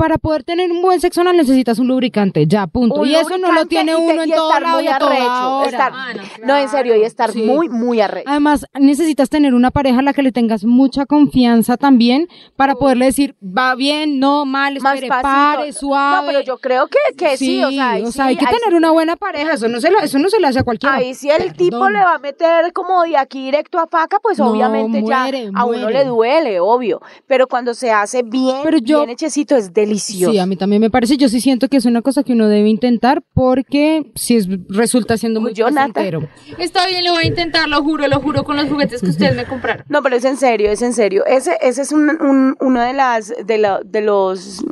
[0.01, 3.01] para poder tener un buen sexo anal necesitas un lubricante, ya, punto.
[3.01, 4.85] Un y eso no lo tiene y te- uno en y todo estar lado muy
[4.85, 5.69] y a toda arrecho, hora.
[5.69, 7.43] estar- Ah, no, No, en serio, y estar Sí.
[7.43, 8.27] muy, muy arrecho.
[8.27, 13.05] Además, necesitas tener una pareja a la que le tengas mucha confianza también para poderle
[13.05, 16.21] decir, va bien, no, mal, Más espere, pare, suave.
[16.21, 18.73] No, pero yo creo que, que sí, o sea, ahí sí, hay que tener sí-
[18.75, 20.95] una buena pareja, eso no se, lo- eso no se le hace a cualquiera.
[20.95, 24.39] Ahí sí el tipo le va a meter como de aquí directo a faca, pues
[24.39, 25.93] No, obviamente muere, ya a uno muere.
[25.99, 27.01] le duele, obvio.
[27.27, 29.90] Pero cuando se hace bien, Pero yo- bien hechecito, es delicioso.
[30.31, 32.47] Sí, a mí también me parece, yo sí siento que es una cosa que uno
[32.47, 36.27] debe intentar porque si es, resulta siendo muy placentero.
[36.57, 39.35] Está bien, lo voy a intentar, lo juro, lo juro con los juguetes que ustedes
[39.35, 39.85] me compraron.
[39.89, 41.25] No, pero es en serio, es en serio.
[41.25, 44.63] Ese, ese es un, un- uno de las de, la- de los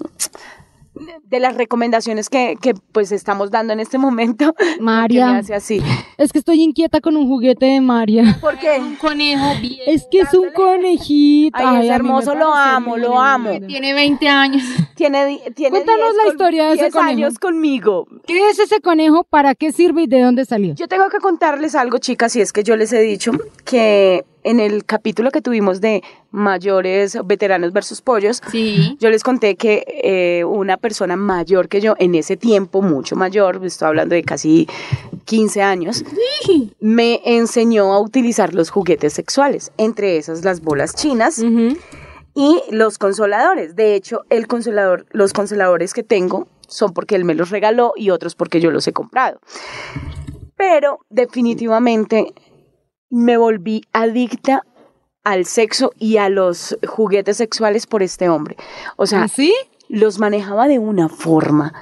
[1.23, 4.53] de las recomendaciones que, que pues estamos dando en este momento.
[4.79, 5.31] María.
[5.33, 5.81] Me hace así.
[6.17, 8.37] Es que estoy inquieta con un juguete de María.
[8.41, 8.79] ¿Por qué?
[8.79, 9.79] Un conejo bien.
[9.87, 11.57] Es que es un conejito.
[11.59, 13.51] Ay, es hermoso, lo amo, lo amo.
[13.67, 14.63] Tiene 20 años.
[14.95, 17.09] Tiene, tiene Cuéntanos 10 la con- historia de ese 10 conejo.
[17.09, 18.07] años conmigo.
[18.27, 19.23] ¿Qué es ese conejo?
[19.23, 20.73] ¿Para qué sirve y de dónde salió?
[20.75, 23.31] Yo tengo que contarles algo, chicas, y es que yo les he dicho
[23.63, 28.97] que en el capítulo que tuvimos de mayores veteranos versus pollos, Sí.
[28.99, 33.59] yo les conté que eh, una persona mayor que yo, en ese tiempo, mucho mayor,
[33.65, 34.67] estoy hablando de casi
[35.25, 36.03] 15 años,
[36.79, 41.39] me enseñó a utilizar los juguetes sexuales, entre esas las bolas chinas
[42.35, 43.75] y los consoladores.
[43.75, 48.11] De hecho, el consolador, los consoladores que tengo son porque él me los regaló y
[48.11, 49.39] otros porque yo los he comprado.
[50.55, 52.33] Pero definitivamente
[53.09, 54.63] me volví adicta
[55.23, 58.55] al sexo y a los juguetes sexuales por este hombre.
[58.95, 59.53] O sea, ¿Así?
[59.87, 61.73] los manejaba de una forma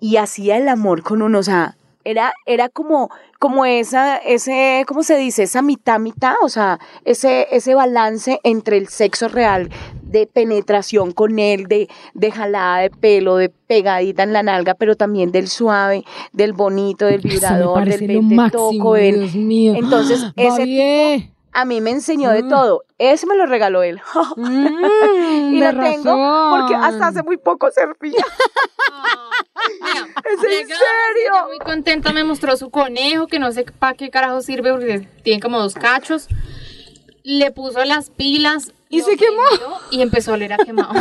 [0.00, 5.02] y hacía el amor con uno, o sea, era, era como, como esa, ese, ¿cómo
[5.02, 5.42] se dice?
[5.42, 9.70] Esa mitad, mitad, o sea, ese, ese balance entre el sexo real
[10.10, 14.96] de penetración con él, de, de jalada de pelo, de pegadita en la nalga, pero
[14.96, 19.74] también del suave, del bonito, del vibrador, del lo vente máximo, toco, del- Dios mío.
[19.76, 22.48] Entonces, ese a mí me enseñó de Mm.
[22.48, 22.84] todo.
[22.98, 24.00] Ese me lo regaló él.
[24.36, 26.84] Mm, y lo tengo porque razón.
[26.94, 28.24] hasta hace muy poco servía.
[29.82, 31.46] Mira, ¿Es en serio?
[31.48, 35.40] Muy contenta me mostró su conejo, que no sé para qué carajo sirve porque tiene
[35.40, 36.28] como dos cachos.
[37.22, 38.72] Le puso las pilas.
[38.92, 39.42] ¿Y se quemó?
[39.92, 40.90] Y empezó a oler a quemado.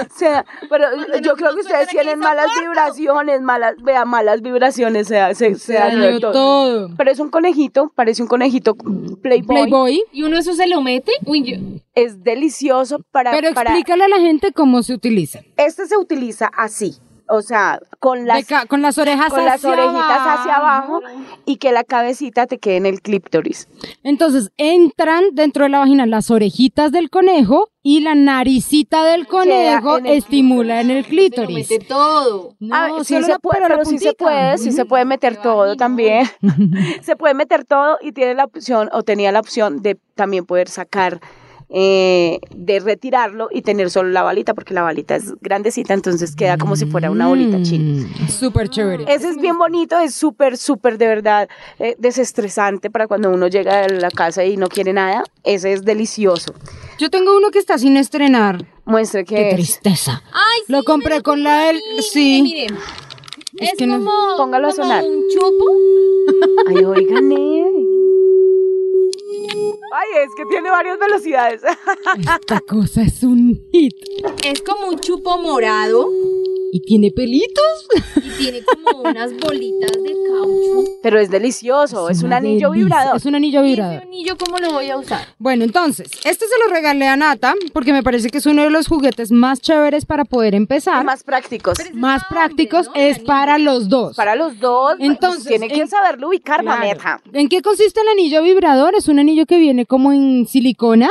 [0.00, 0.88] O sea, pero
[1.22, 5.72] yo creo que ustedes tienen malas vibraciones, malas, vea, malas vibraciones, se, se, se Se
[5.74, 6.32] dañó dañó todo.
[6.32, 6.90] todo.
[6.96, 9.46] Pero es un conejito, parece un conejito Playboy.
[9.46, 10.02] Playboy.
[10.12, 11.12] y uno eso se lo mete.
[11.26, 13.70] Uy, yo- Es delicioso para, Pero para...
[13.70, 15.40] explícale a la gente cómo se utiliza.
[15.56, 16.96] Este se utiliza así,
[17.28, 21.00] o sea, con las, ca- con las orejas con las hacia orejitas hacia abajo
[21.46, 23.68] y que la cabecita te quede en el clíptoris.
[24.02, 29.98] Entonces entran dentro de la vagina las orejitas del conejo y la naricita del conejo
[29.98, 31.70] en estimula en el clítoris.
[31.70, 32.54] mete todo.
[32.60, 34.84] No, Ah, sí solo se la- puede, pero la pero sí se puede, sí se
[34.84, 36.26] puede meter todo también.
[37.02, 40.68] se puede meter todo y tiene la opción, o tenía la opción de también poder
[40.68, 41.20] sacar,
[41.70, 46.56] eh, de retirarlo y tener solo la balita, porque la balita es grandecita, entonces queda
[46.58, 48.06] como si fuera una bolita china.
[48.20, 49.04] Mm, Súper chévere.
[49.12, 53.84] Ese es bien bonito, es súper, súper de verdad eh, desestresante para cuando uno llega
[53.84, 55.24] a la casa y no quiere nada.
[55.44, 56.54] Ese es delicioso.
[56.98, 58.64] Yo tengo uno que está sin estrenar.
[58.84, 59.54] Muestre que Qué es.
[59.54, 60.22] tristeza.
[60.32, 62.02] Ay, sí, Lo compré lo con la del- compré.
[62.02, 62.40] sí.
[62.42, 62.74] Mire, mire.
[63.58, 65.04] Es Es, que no- como, Póngalo a sonar.
[65.04, 65.64] un chupo.
[66.68, 67.72] Ay, oigan, eh.
[69.30, 71.62] Ay, es que tiene varias velocidades.
[72.18, 73.94] Esta cosa es un hit.
[74.44, 76.08] Es como un chupo morado
[76.70, 77.88] ¿Y tiene pelitos?
[78.16, 80.90] y tiene como unas bolitas de caucho.
[81.02, 82.84] Pero es delicioso, es, un anillo delicia.
[82.84, 83.16] vibrador.
[83.16, 83.94] Es un anillo ¿Y vibrador.
[83.94, 85.28] ese anillo cómo lo voy a usar?
[85.38, 88.70] Bueno, entonces, este se lo regalé a Nata porque me parece que es uno de
[88.70, 91.02] los juguetes más chéveres para poder empezar.
[91.02, 91.78] Y más prácticos.
[91.94, 92.92] más prácticos ¿no?
[92.96, 94.14] es para los dos.
[94.16, 96.80] Para los dos, Entonces, tiene que en- saberlo ubicar, Claro.
[96.80, 97.22] mameta.
[97.32, 98.94] ¿En qué consiste el anillo vibrador?
[98.94, 101.08] Es un anillo que viene como en silicona,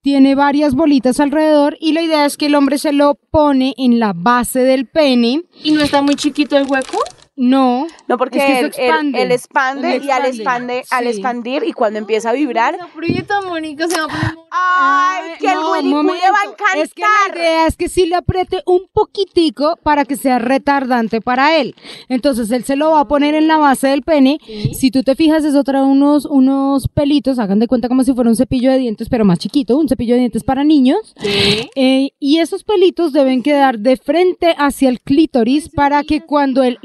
[0.00, 3.98] tiene varias bolitas alrededor y la idea es que el hombre se lo pone en
[3.98, 5.42] la base del pene.
[5.62, 6.98] ¿Y no está muy chiquito el hueco?
[7.40, 9.22] No, No, porque es que él, expande.
[9.22, 10.84] él expande y al expande.
[10.90, 11.10] al Sí.
[11.10, 14.34] expandir y cuando empieza a vibrar, Se aprieta, Mónica, se va a poner...
[14.50, 15.30] ¡ay!
[15.38, 16.14] Que el no, momento.
[16.14, 16.78] le va a encantar.
[16.78, 21.20] Es que la idea es que sí le apriete un poquitico para que sea retardante
[21.20, 21.76] para él.
[22.08, 24.38] Entonces él se lo va a poner en la base del pene.
[24.76, 28.30] Si tú te fijas, eso trae unos, unos pelitos, hagan de cuenta como si fuera
[28.30, 31.14] un cepillo de dientes, pero más chiquito, un cepillo de dientes para niños.
[31.20, 31.70] ¿Qué?
[31.76, 36.78] Eh, y esos pelitos deben quedar de frente hacia el clítoris para que cuando él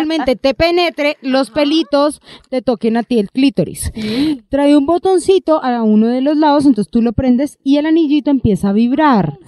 [0.00, 3.92] literalmente te penetre, los pelitos te toquen a ti el clítoris.
[4.48, 8.30] Trae un botoncito a uno de los lados, entonces tú lo prendes y el anillito
[8.30, 9.38] empieza a vibrar.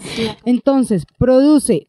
[0.44, 1.88] Entonces produce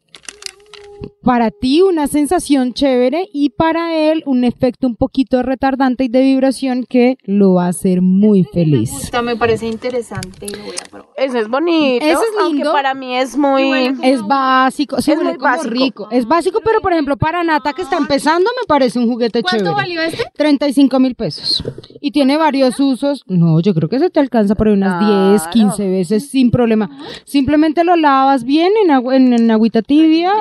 [1.23, 6.21] para ti una sensación chévere y para él un efecto un poquito retardante y de
[6.21, 8.91] vibración que lo va a hacer muy Me feliz.
[8.91, 11.09] gusta, me parece interesante y lo voy a probar.
[11.17, 12.05] Ese es bonito.
[12.05, 12.71] Ese es Aunque lindo.
[12.71, 13.93] para mí es muy.
[14.01, 15.69] Es básico, sí, Es huele muy como básico.
[15.73, 16.07] rico.
[16.12, 19.57] Es básico, pero por ejemplo, para Nata que está empezando, me parece un juguete ¿Cuánto
[19.65, 19.75] chévere.
[19.75, 20.23] valió este?
[20.35, 21.63] 35 mil pesos.
[22.01, 23.23] Y tiene varios usos.
[23.27, 25.51] No, yo creo que se te alcanza por ahí unas 10, Claro.
[25.51, 26.89] 15 veces sin problema.
[27.25, 30.31] Simplemente lo lavas bien en, agua, en, en agüita tibia,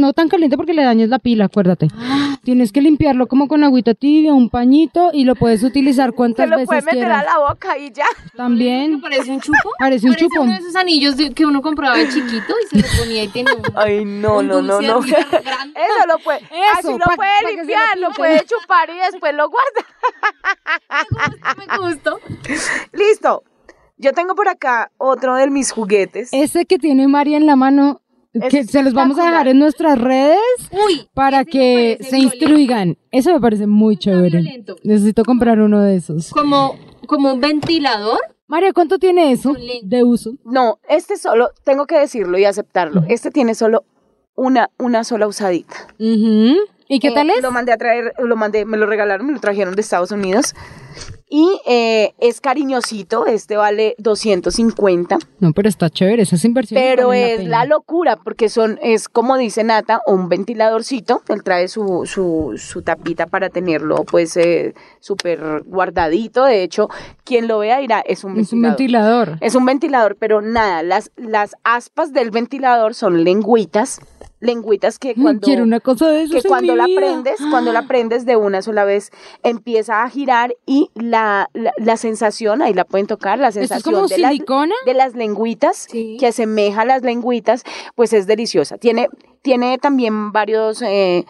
[0.00, 1.88] no tan caliente porque le dañes la pila, acuérdate.
[2.42, 6.48] Tienes que limpiarlo como con agüita tibia, un pañito y lo puedes utilizar Se cuantas
[6.48, 7.22] lo puede veces meter quieras.
[7.22, 8.06] a la boca y ya.
[8.24, 9.70] ¿Me También parece un chupo?
[9.78, 10.40] parece un chupo.
[10.40, 13.28] uno de esos anillos de- que uno compraba de chiquito y se lo ponía y
[13.28, 13.62] tenía un...
[13.76, 15.00] Ay, no, un no, no, no.
[15.04, 16.38] Eso lo puede.
[16.40, 18.16] Eso, así lo puede pa se lo limpiar, lo quiten.
[18.16, 19.84] puede chupar y después lo guarda.
[21.58, 22.18] Me gustó.
[22.92, 23.42] Listo.
[23.98, 26.30] Yo tengo por acá otro de mis juguetes.
[26.32, 28.00] Ese que tiene María en la mano,
[28.50, 30.38] que se los vamos a dejar en nuestras redes
[30.72, 32.36] Uy, para que se violento.
[32.36, 32.98] instruigan.
[33.10, 34.40] Eso me parece muy chévere.
[34.40, 34.76] violento.
[34.84, 36.30] Necesito comprar uno de esos.
[36.30, 38.20] Como, como un ventilador.
[38.46, 40.32] María, ¿cuánto tiene eso de uso?
[40.44, 43.04] No, este solo, tengo que decirlo y aceptarlo.
[43.08, 43.84] Este tiene solo
[44.34, 45.74] una, una sola usadita.
[45.98, 46.56] Ujú.
[46.92, 47.40] ¿Y qué Eh, tal es?
[47.40, 50.54] Lo mandé a traer, lo mandé, me lo regalaron, me lo trajeron de Estados Unidos.
[51.32, 56.84] Y eh, es cariñosito, este vale 250, No, pero está chévere, esas inversiones.
[56.84, 61.68] pero valen es la locura porque son, es como dice Nata, un ventiladorcito, él trae
[61.68, 66.88] su, su, su tapita para tenerlo pues eh, súper guardadito, de hecho,
[67.22, 69.28] quien lo vea dirá, es un Es un ventilador.
[69.28, 69.38] ventilador.
[69.40, 74.00] Es un ventilador, pero nada, las, las aspas del ventilador son lengüitas,
[74.40, 76.34] lengüitas que Ay, cuando Quiero una cosa de eso.
[76.34, 79.10] que cuando la prendes, cuando la prendes de una sola vez,
[79.42, 83.68] empieza a girar y la, la, la sensación, ahí la pueden tocar, la ¿Esto es
[83.68, 84.32] sensación como de, las,
[84.86, 86.16] de las lengüitas, Sí.
[86.18, 88.78] que asemeja a las lengüitas, pues es deliciosa.
[88.78, 89.08] Tiene,
[89.42, 91.24] tiene también varios eh,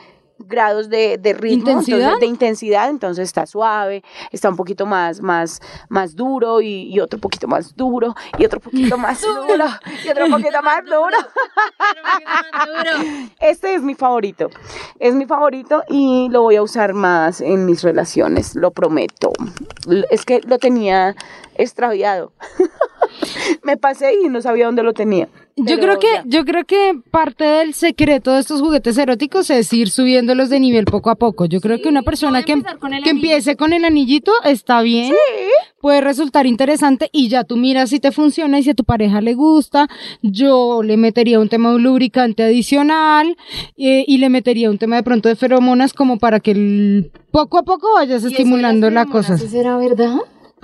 [0.47, 1.99] grados de, de ritmo, ¿Intensidad?
[1.99, 7.01] entonces, de intensidad, entonces está suave, está un poquito más, más, más duro y, y
[7.01, 9.65] otro poquito más duro y otro poquito más duro
[10.05, 11.17] y otro poquito más duro.
[13.41, 14.51] Este es mi favorito.
[14.99, 19.33] Es mi favorito y lo voy a usar más en mis relaciones, lo prometo.
[20.11, 21.15] Es que lo tenía
[21.55, 22.33] extraviado.
[23.65, 25.29] Me pasé y no sabía dónde lo tenía.
[25.57, 26.23] Yo creo que, ya.
[26.25, 30.87] yo creo que parte del secreto de estos juguetes eróticos es ir subiéndolos de nivel
[30.87, 31.45] poco a poco.
[31.45, 33.11] Yo creo que una persona que, anillo.
[33.11, 35.13] empiece con el anillito está bien,
[35.81, 39.21] puede resultar interesante y ya tú miras si te funciona y si a tu pareja
[39.21, 39.89] le gusta.
[40.23, 43.37] Yo le metería un tema de un lubricante adicional
[43.77, 47.59] eh, y le metería un tema de pronto de feromonas como para que el- poco
[47.59, 49.35] a poco vayas estimulando la cosa.
[49.35, 50.17] ¿Eso será verdad?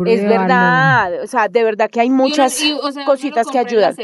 [0.07, 3.13] Es verdad, o sea, de verdad que hay muchas Y uno- y, o sea, uno
[3.13, 3.95] cositas que ayudan.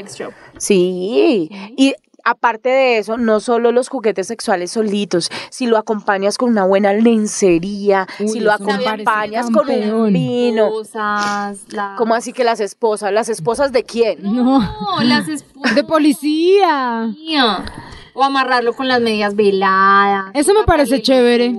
[0.58, 6.50] Sí, y aparte de eso, no solo los juguetes sexuales solitos, si lo acompañas con
[6.50, 10.68] una buena lencería, Uy, si lo acompañas con un vino.
[10.70, 11.94] Cosas, la...
[11.98, 13.12] ¿Cómo así que las esposas?
[13.12, 14.18] ¿Las esposas de quién?
[14.22, 15.74] No, No, las esposas.
[15.74, 17.12] de policía.
[18.14, 20.26] O amarrarlo con las medias veladas.
[20.34, 21.54] Eso me parece chévere.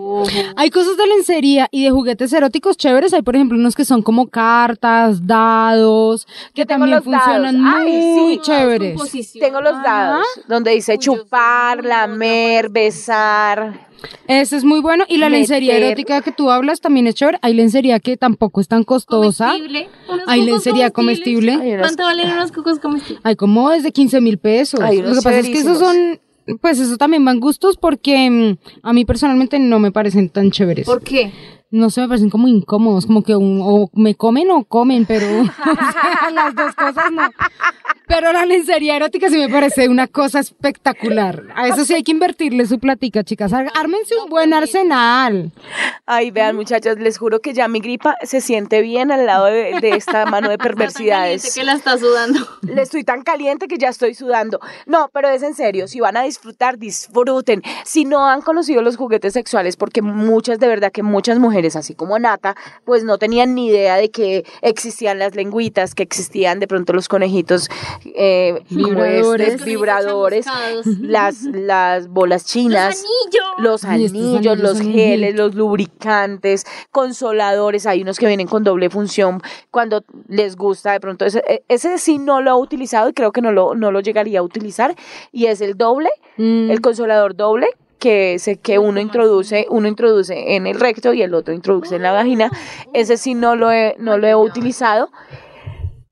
[0.56, 3.14] Hay cosas de lencería y de juguetes eróticos chéveres.
[3.14, 8.42] Hay, por ejemplo, unos que son como cartas, dados, que también funcionan Ay, muy sí.
[8.44, 9.02] chéveres.
[9.40, 9.84] Tengo los Ajá.
[9.84, 13.88] dados, donde dice chupar, lamer, besar.
[14.28, 15.06] Ese es muy bueno.
[15.08, 17.40] Y la lencería erótica que tú hablas también es chévere.
[17.42, 19.54] Hay lencería que tampoco es tan costosa.
[19.54, 19.90] Comestible.
[20.28, 21.78] Hay lencería comestible.
[21.80, 23.22] ¿Cuánto valen unos cucos comestibles?
[23.26, 24.80] Hay como desde 15 mil pesos.
[24.80, 26.20] Lo que pasa es que esos son,
[26.62, 30.86] pues eso también van gustos porque mm, a mí personalmente no me parecen tan chéveres.
[30.86, 31.32] ¿Por qué?
[31.74, 35.26] No sé, me parecen como incómodos, como que un- o me comen o comen, pero
[35.42, 37.24] o sea, las dos cosas no.
[38.06, 41.46] Pero la lencería erótica sí me parece una cosa espectacular.
[41.56, 43.52] A eso sí hay que invertirle su platica, chicas.
[43.54, 45.52] Ármense un buen arsenal.
[46.06, 49.80] Ay, vean, muchachas, les juro que ya mi gripa se siente bien al lado de,
[49.82, 51.56] de esta mano de Está tan perversidades.
[51.56, 52.40] que la está sudando.
[52.62, 54.60] Le estoy tan caliente que ya estoy sudando.
[54.86, 57.64] No, pero es en serio, si van a disfrutar, disfruten.
[57.86, 61.96] Si no han conocido los juguetes sexuales, porque muchas, de verdad que muchas mujeres, así
[61.96, 62.56] como Nata,
[62.86, 67.08] pues no tenían ni idea de que existían las lengüitas, que existían de pronto los
[67.08, 67.70] conejitos
[68.16, 69.64] eh, Vibradores.
[69.64, 70.46] vibradores,
[71.02, 72.98] las, las bolas chinas.
[73.00, 73.44] anillos.
[73.60, 78.64] Los anillos, anillos los son un geles, los lubricantes, consoladores, hay unos que vienen con
[78.64, 79.42] doble función
[79.72, 81.26] cuando les gusta de pronto.
[81.26, 84.00] Ese, e- ese sí no lo he utilizado y creo que no lo, no lo
[84.02, 84.96] llegaría a utilizar
[85.32, 86.72] y es el doble, Mm.
[86.72, 87.68] el consolador doble
[88.04, 92.02] que se que uno introduce, uno introduce en el recto y el otro introduce en
[92.04, 92.52] la vagina.
[92.94, 95.10] Ese sí no lo he, no lo he utilizado,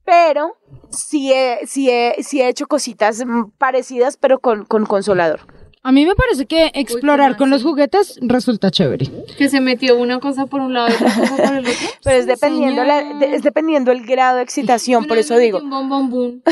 [0.06, 0.56] pero
[0.90, 3.22] sí he, sí he, sí he hecho cositas
[3.58, 5.40] parecidas, pero con, con consolador.
[5.84, 9.06] A mí me parece que explorar con los juguetes resulta chévere.
[9.36, 11.72] Que se metió una cosa por un lado y otra cosa por el otro.
[12.04, 15.58] Pero es dependiendo, la, de- es dependiendo el grado de excitación, por eso digo.
[15.58, 16.42] Un boom.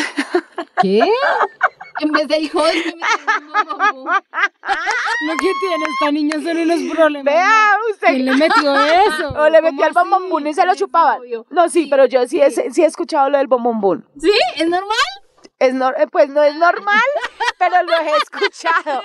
[0.83, 1.01] ¿Qué?
[2.01, 2.73] En vez de hijo, me.
[5.27, 7.25] Lo que tiene esta niña son unos problemas.
[7.35, 8.07] Vea usted.
[8.09, 9.29] ¿Quién le metió eso?
[9.39, 9.99] O le ¿Cómo metió al así?
[9.99, 11.21] bombombún y se lo chupaban.
[11.51, 14.07] No, sí, pero yo sí he, sí he escuchado lo del bombombún.
[14.21, 14.33] ¿Sí?
[14.57, 14.97] ¿Es normal?
[15.59, 17.03] Es nor- eh, pues no es normal,
[17.59, 19.03] pero lo he escuchado.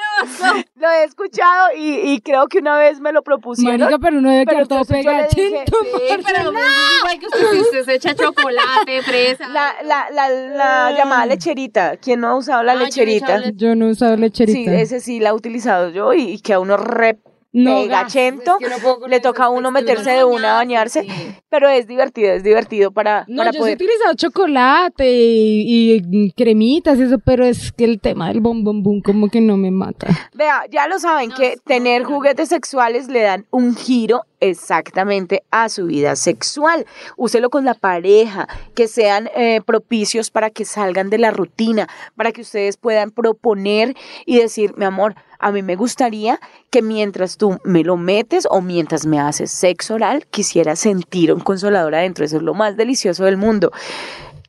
[1.06, 3.80] He escuchado y, y creo que una vez me lo propusieron.
[3.80, 5.78] Marica, pero uno debe quedar todo pegachento.
[5.86, 6.56] Sí, pero es
[7.00, 9.48] igual que usted, si usted se echa chocolate, fresa.
[9.50, 11.98] La, la, la, la llamada lecherita.
[11.98, 13.52] ¿Quién no ha usado la Ah, lecherita?
[13.52, 14.74] Yo no he usado Sí, lecherita.
[14.76, 17.18] ese sí la he utilizado yo y, y que a uno re
[17.58, 20.52] No, pegachento, gas, es que no puedo con le toca a uno meterse de una
[20.52, 21.10] a bañarse, Sí.
[21.50, 23.76] pero es divertido, es divertido para, No, para yo sí he poder...
[23.76, 29.02] utilizado chocolate y, y cremitas y eso, pero es que el tema del bombón boom
[29.02, 30.08] como que no me mata.
[30.34, 35.86] Vea, ya lo saben que tener juguetes sexuales le dan un giro exactamente a su
[35.88, 36.86] vida sexual.
[37.18, 42.32] Úselo con la pareja, que sean eh, propicios para que salgan de la rutina, para
[42.32, 46.40] que ustedes puedan proponer y decir, mi amor, a mí me gustaría
[46.70, 51.42] que mientras tú me lo metes o mientras me haces sexo oral, quisiera sentir un
[51.42, 52.26] consolador adentro.
[52.26, 53.72] Eso es lo más delicioso del mundo.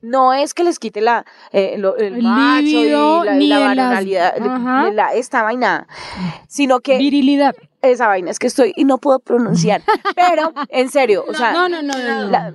[0.03, 3.39] No es que les quite la, eh, lo- el El macho y líbido, la, y
[3.39, 4.05] ni la las-
[4.95, 5.89] la- esta vaina,
[6.49, 7.57] sino que Virilidad.
[7.93, 9.83] Esa vaina es que estoy y no puedo pronunciar,
[10.17, 12.23] pero en serio, o sea, No, no, no, no.
[12.25, 12.31] no.
[12.31, 12.53] la-.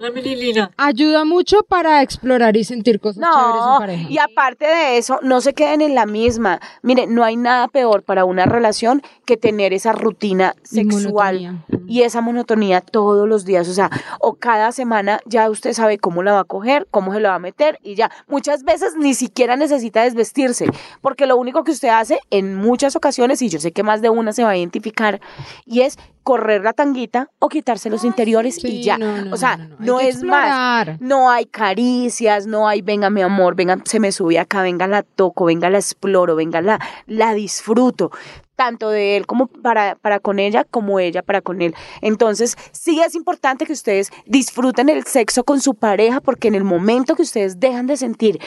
[0.78, 4.10] Ayuda mucho para explorar y sentir cosas chéveres en no, pareja.
[4.10, 6.60] y aparte de eso, no se queden en la misma.
[6.82, 11.64] Miren, no hay nada peor para una relación que tener esa rutina sexual.
[11.92, 13.90] Y esa monotonía todos los días, o sea,
[14.22, 17.36] o cada semana ya usted sabe cómo la va a coger, cómo se la va
[17.36, 18.10] a meter y ya.
[18.30, 20.68] Muchas veces ni siquiera necesita desvestirse,
[21.02, 24.10] porque lo único que usted hace en muchas ocasiones, y yo sé que más de
[24.10, 25.20] una se va a identificar,
[25.66, 28.98] y es correr la tanguita o quitarse los interiores y ya.
[28.98, 31.00] no, no, o sea, no, es más.
[31.00, 35.04] No hay caricias, no hay, venga mi amor, venga, se me sube acá, venga la
[35.04, 38.12] toco, venga la exploro, venga la, la disfruto,
[38.56, 41.74] tanto de él como para, para con ella, como ella para con él.
[42.02, 46.64] Entonces, sí es importante que ustedes disfruten el sexo con su pareja, porque en el
[46.64, 48.40] momento que ustedes dejan de sentir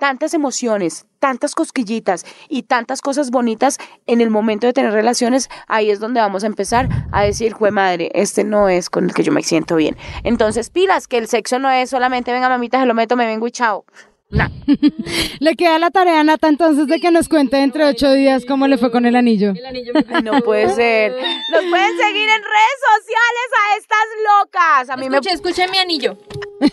[0.00, 5.90] tantas emociones, tantas cosquillitas y tantas cosas bonitas, en el momento de tener relaciones, ahí
[5.90, 9.22] es donde vamos a empezar a decir, jue madre, este no es con el que
[9.22, 9.98] yo me siento bien.
[10.24, 13.46] Entonces, pilas, que el sexo no es solamente, venga mamita, se lo meto, me vengo
[13.46, 13.84] y chao.
[14.30, 14.44] No.
[15.40, 18.44] Le queda la tarea a Nata entonces de que nos cuente dentro de ocho días
[18.46, 19.50] cómo le fue con el anillo.
[19.56, 21.12] El anillo me Ay, no puede ser.
[21.12, 24.06] Nos pueden seguir en redes sociales a estas
[24.38, 24.90] locas.
[24.90, 26.16] A mí me, Escuche, escuche mi anillo.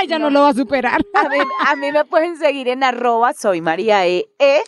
[0.00, 1.00] Ay, ya no lo va a superar.
[1.14, 1.36] a mí,
[1.66, 4.26] a mí me pueden seguir en arroba soy María E.
[4.38, 4.60] E.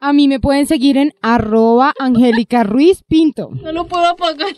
[0.00, 3.48] A mí me pueden seguir en arroba Angélica Ruiz Pinto.
[3.52, 4.54] No lo puedo apagar.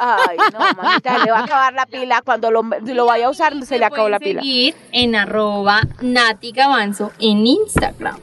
[0.00, 2.22] Ay, no, mamita, le va a acabar la pila.
[2.24, 4.42] Cuando lo, lo vaya a usar, se le acabó la pueden pila.
[4.42, 5.80] seguir en arroba
[6.28, 8.16] Nati Gavanzo en Instagram.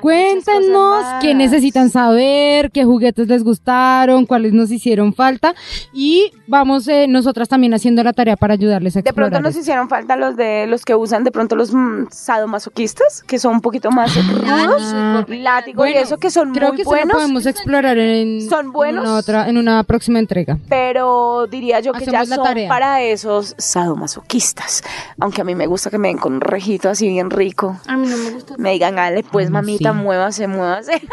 [0.00, 5.54] Cuéntenos qué necesitan saber, qué juguetes les gustaron, cuáles nos hicieron falta
[5.92, 9.88] y vamos eh, nosotras también haciendo la tarea para ayudarles a De pronto nos hicieron
[9.90, 13.90] falta los de los que usan de pronto los mm, sadomasoquistas, que son un poquito
[13.90, 14.82] más rudos,
[15.28, 17.14] látigo y Bueno, eso que son Creo muy que eso lo buenos.
[17.16, 19.04] podemos explorar en, ¿Son buenos?
[19.04, 20.58] en una otra, en una próxima entrega.
[20.68, 22.68] Pero diría yo que ya Hacemos son tarea.
[22.68, 24.82] para esos sadomasoquistas.
[25.20, 27.78] Aunque a mí me gusta que me den con un rejito así bien rico.
[27.86, 28.54] A mí no me gusta.
[28.56, 29.96] Me digan, dale, pues Ay, mamita, sí.
[29.98, 31.02] muévase, muévase.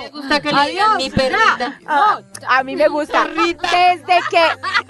[0.00, 1.78] Me gusta que le digan mi perrita.
[1.86, 3.26] Ah, a mí me gusta.
[3.26, 4.42] Desde que,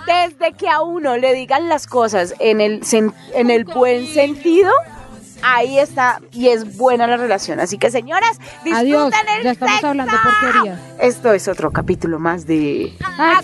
[0.07, 4.73] desde que a uno le digan las cosas en el, sen- en el buen sentido,
[5.45, 7.61] ahí está y es buena la relación.
[7.61, 9.89] Así que señoras, disfruten Adiós, el ya estamos sexo.
[9.89, 10.81] hablando porquería.
[10.99, 13.41] Esto es otro capítulo más de A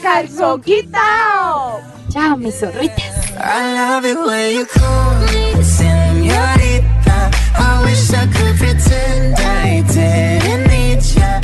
[2.08, 3.30] Chao, mis zorritas.
[3.38, 7.30] I love it when you call me señorita.
[7.56, 11.40] I wish I could pretend I didn't need ya.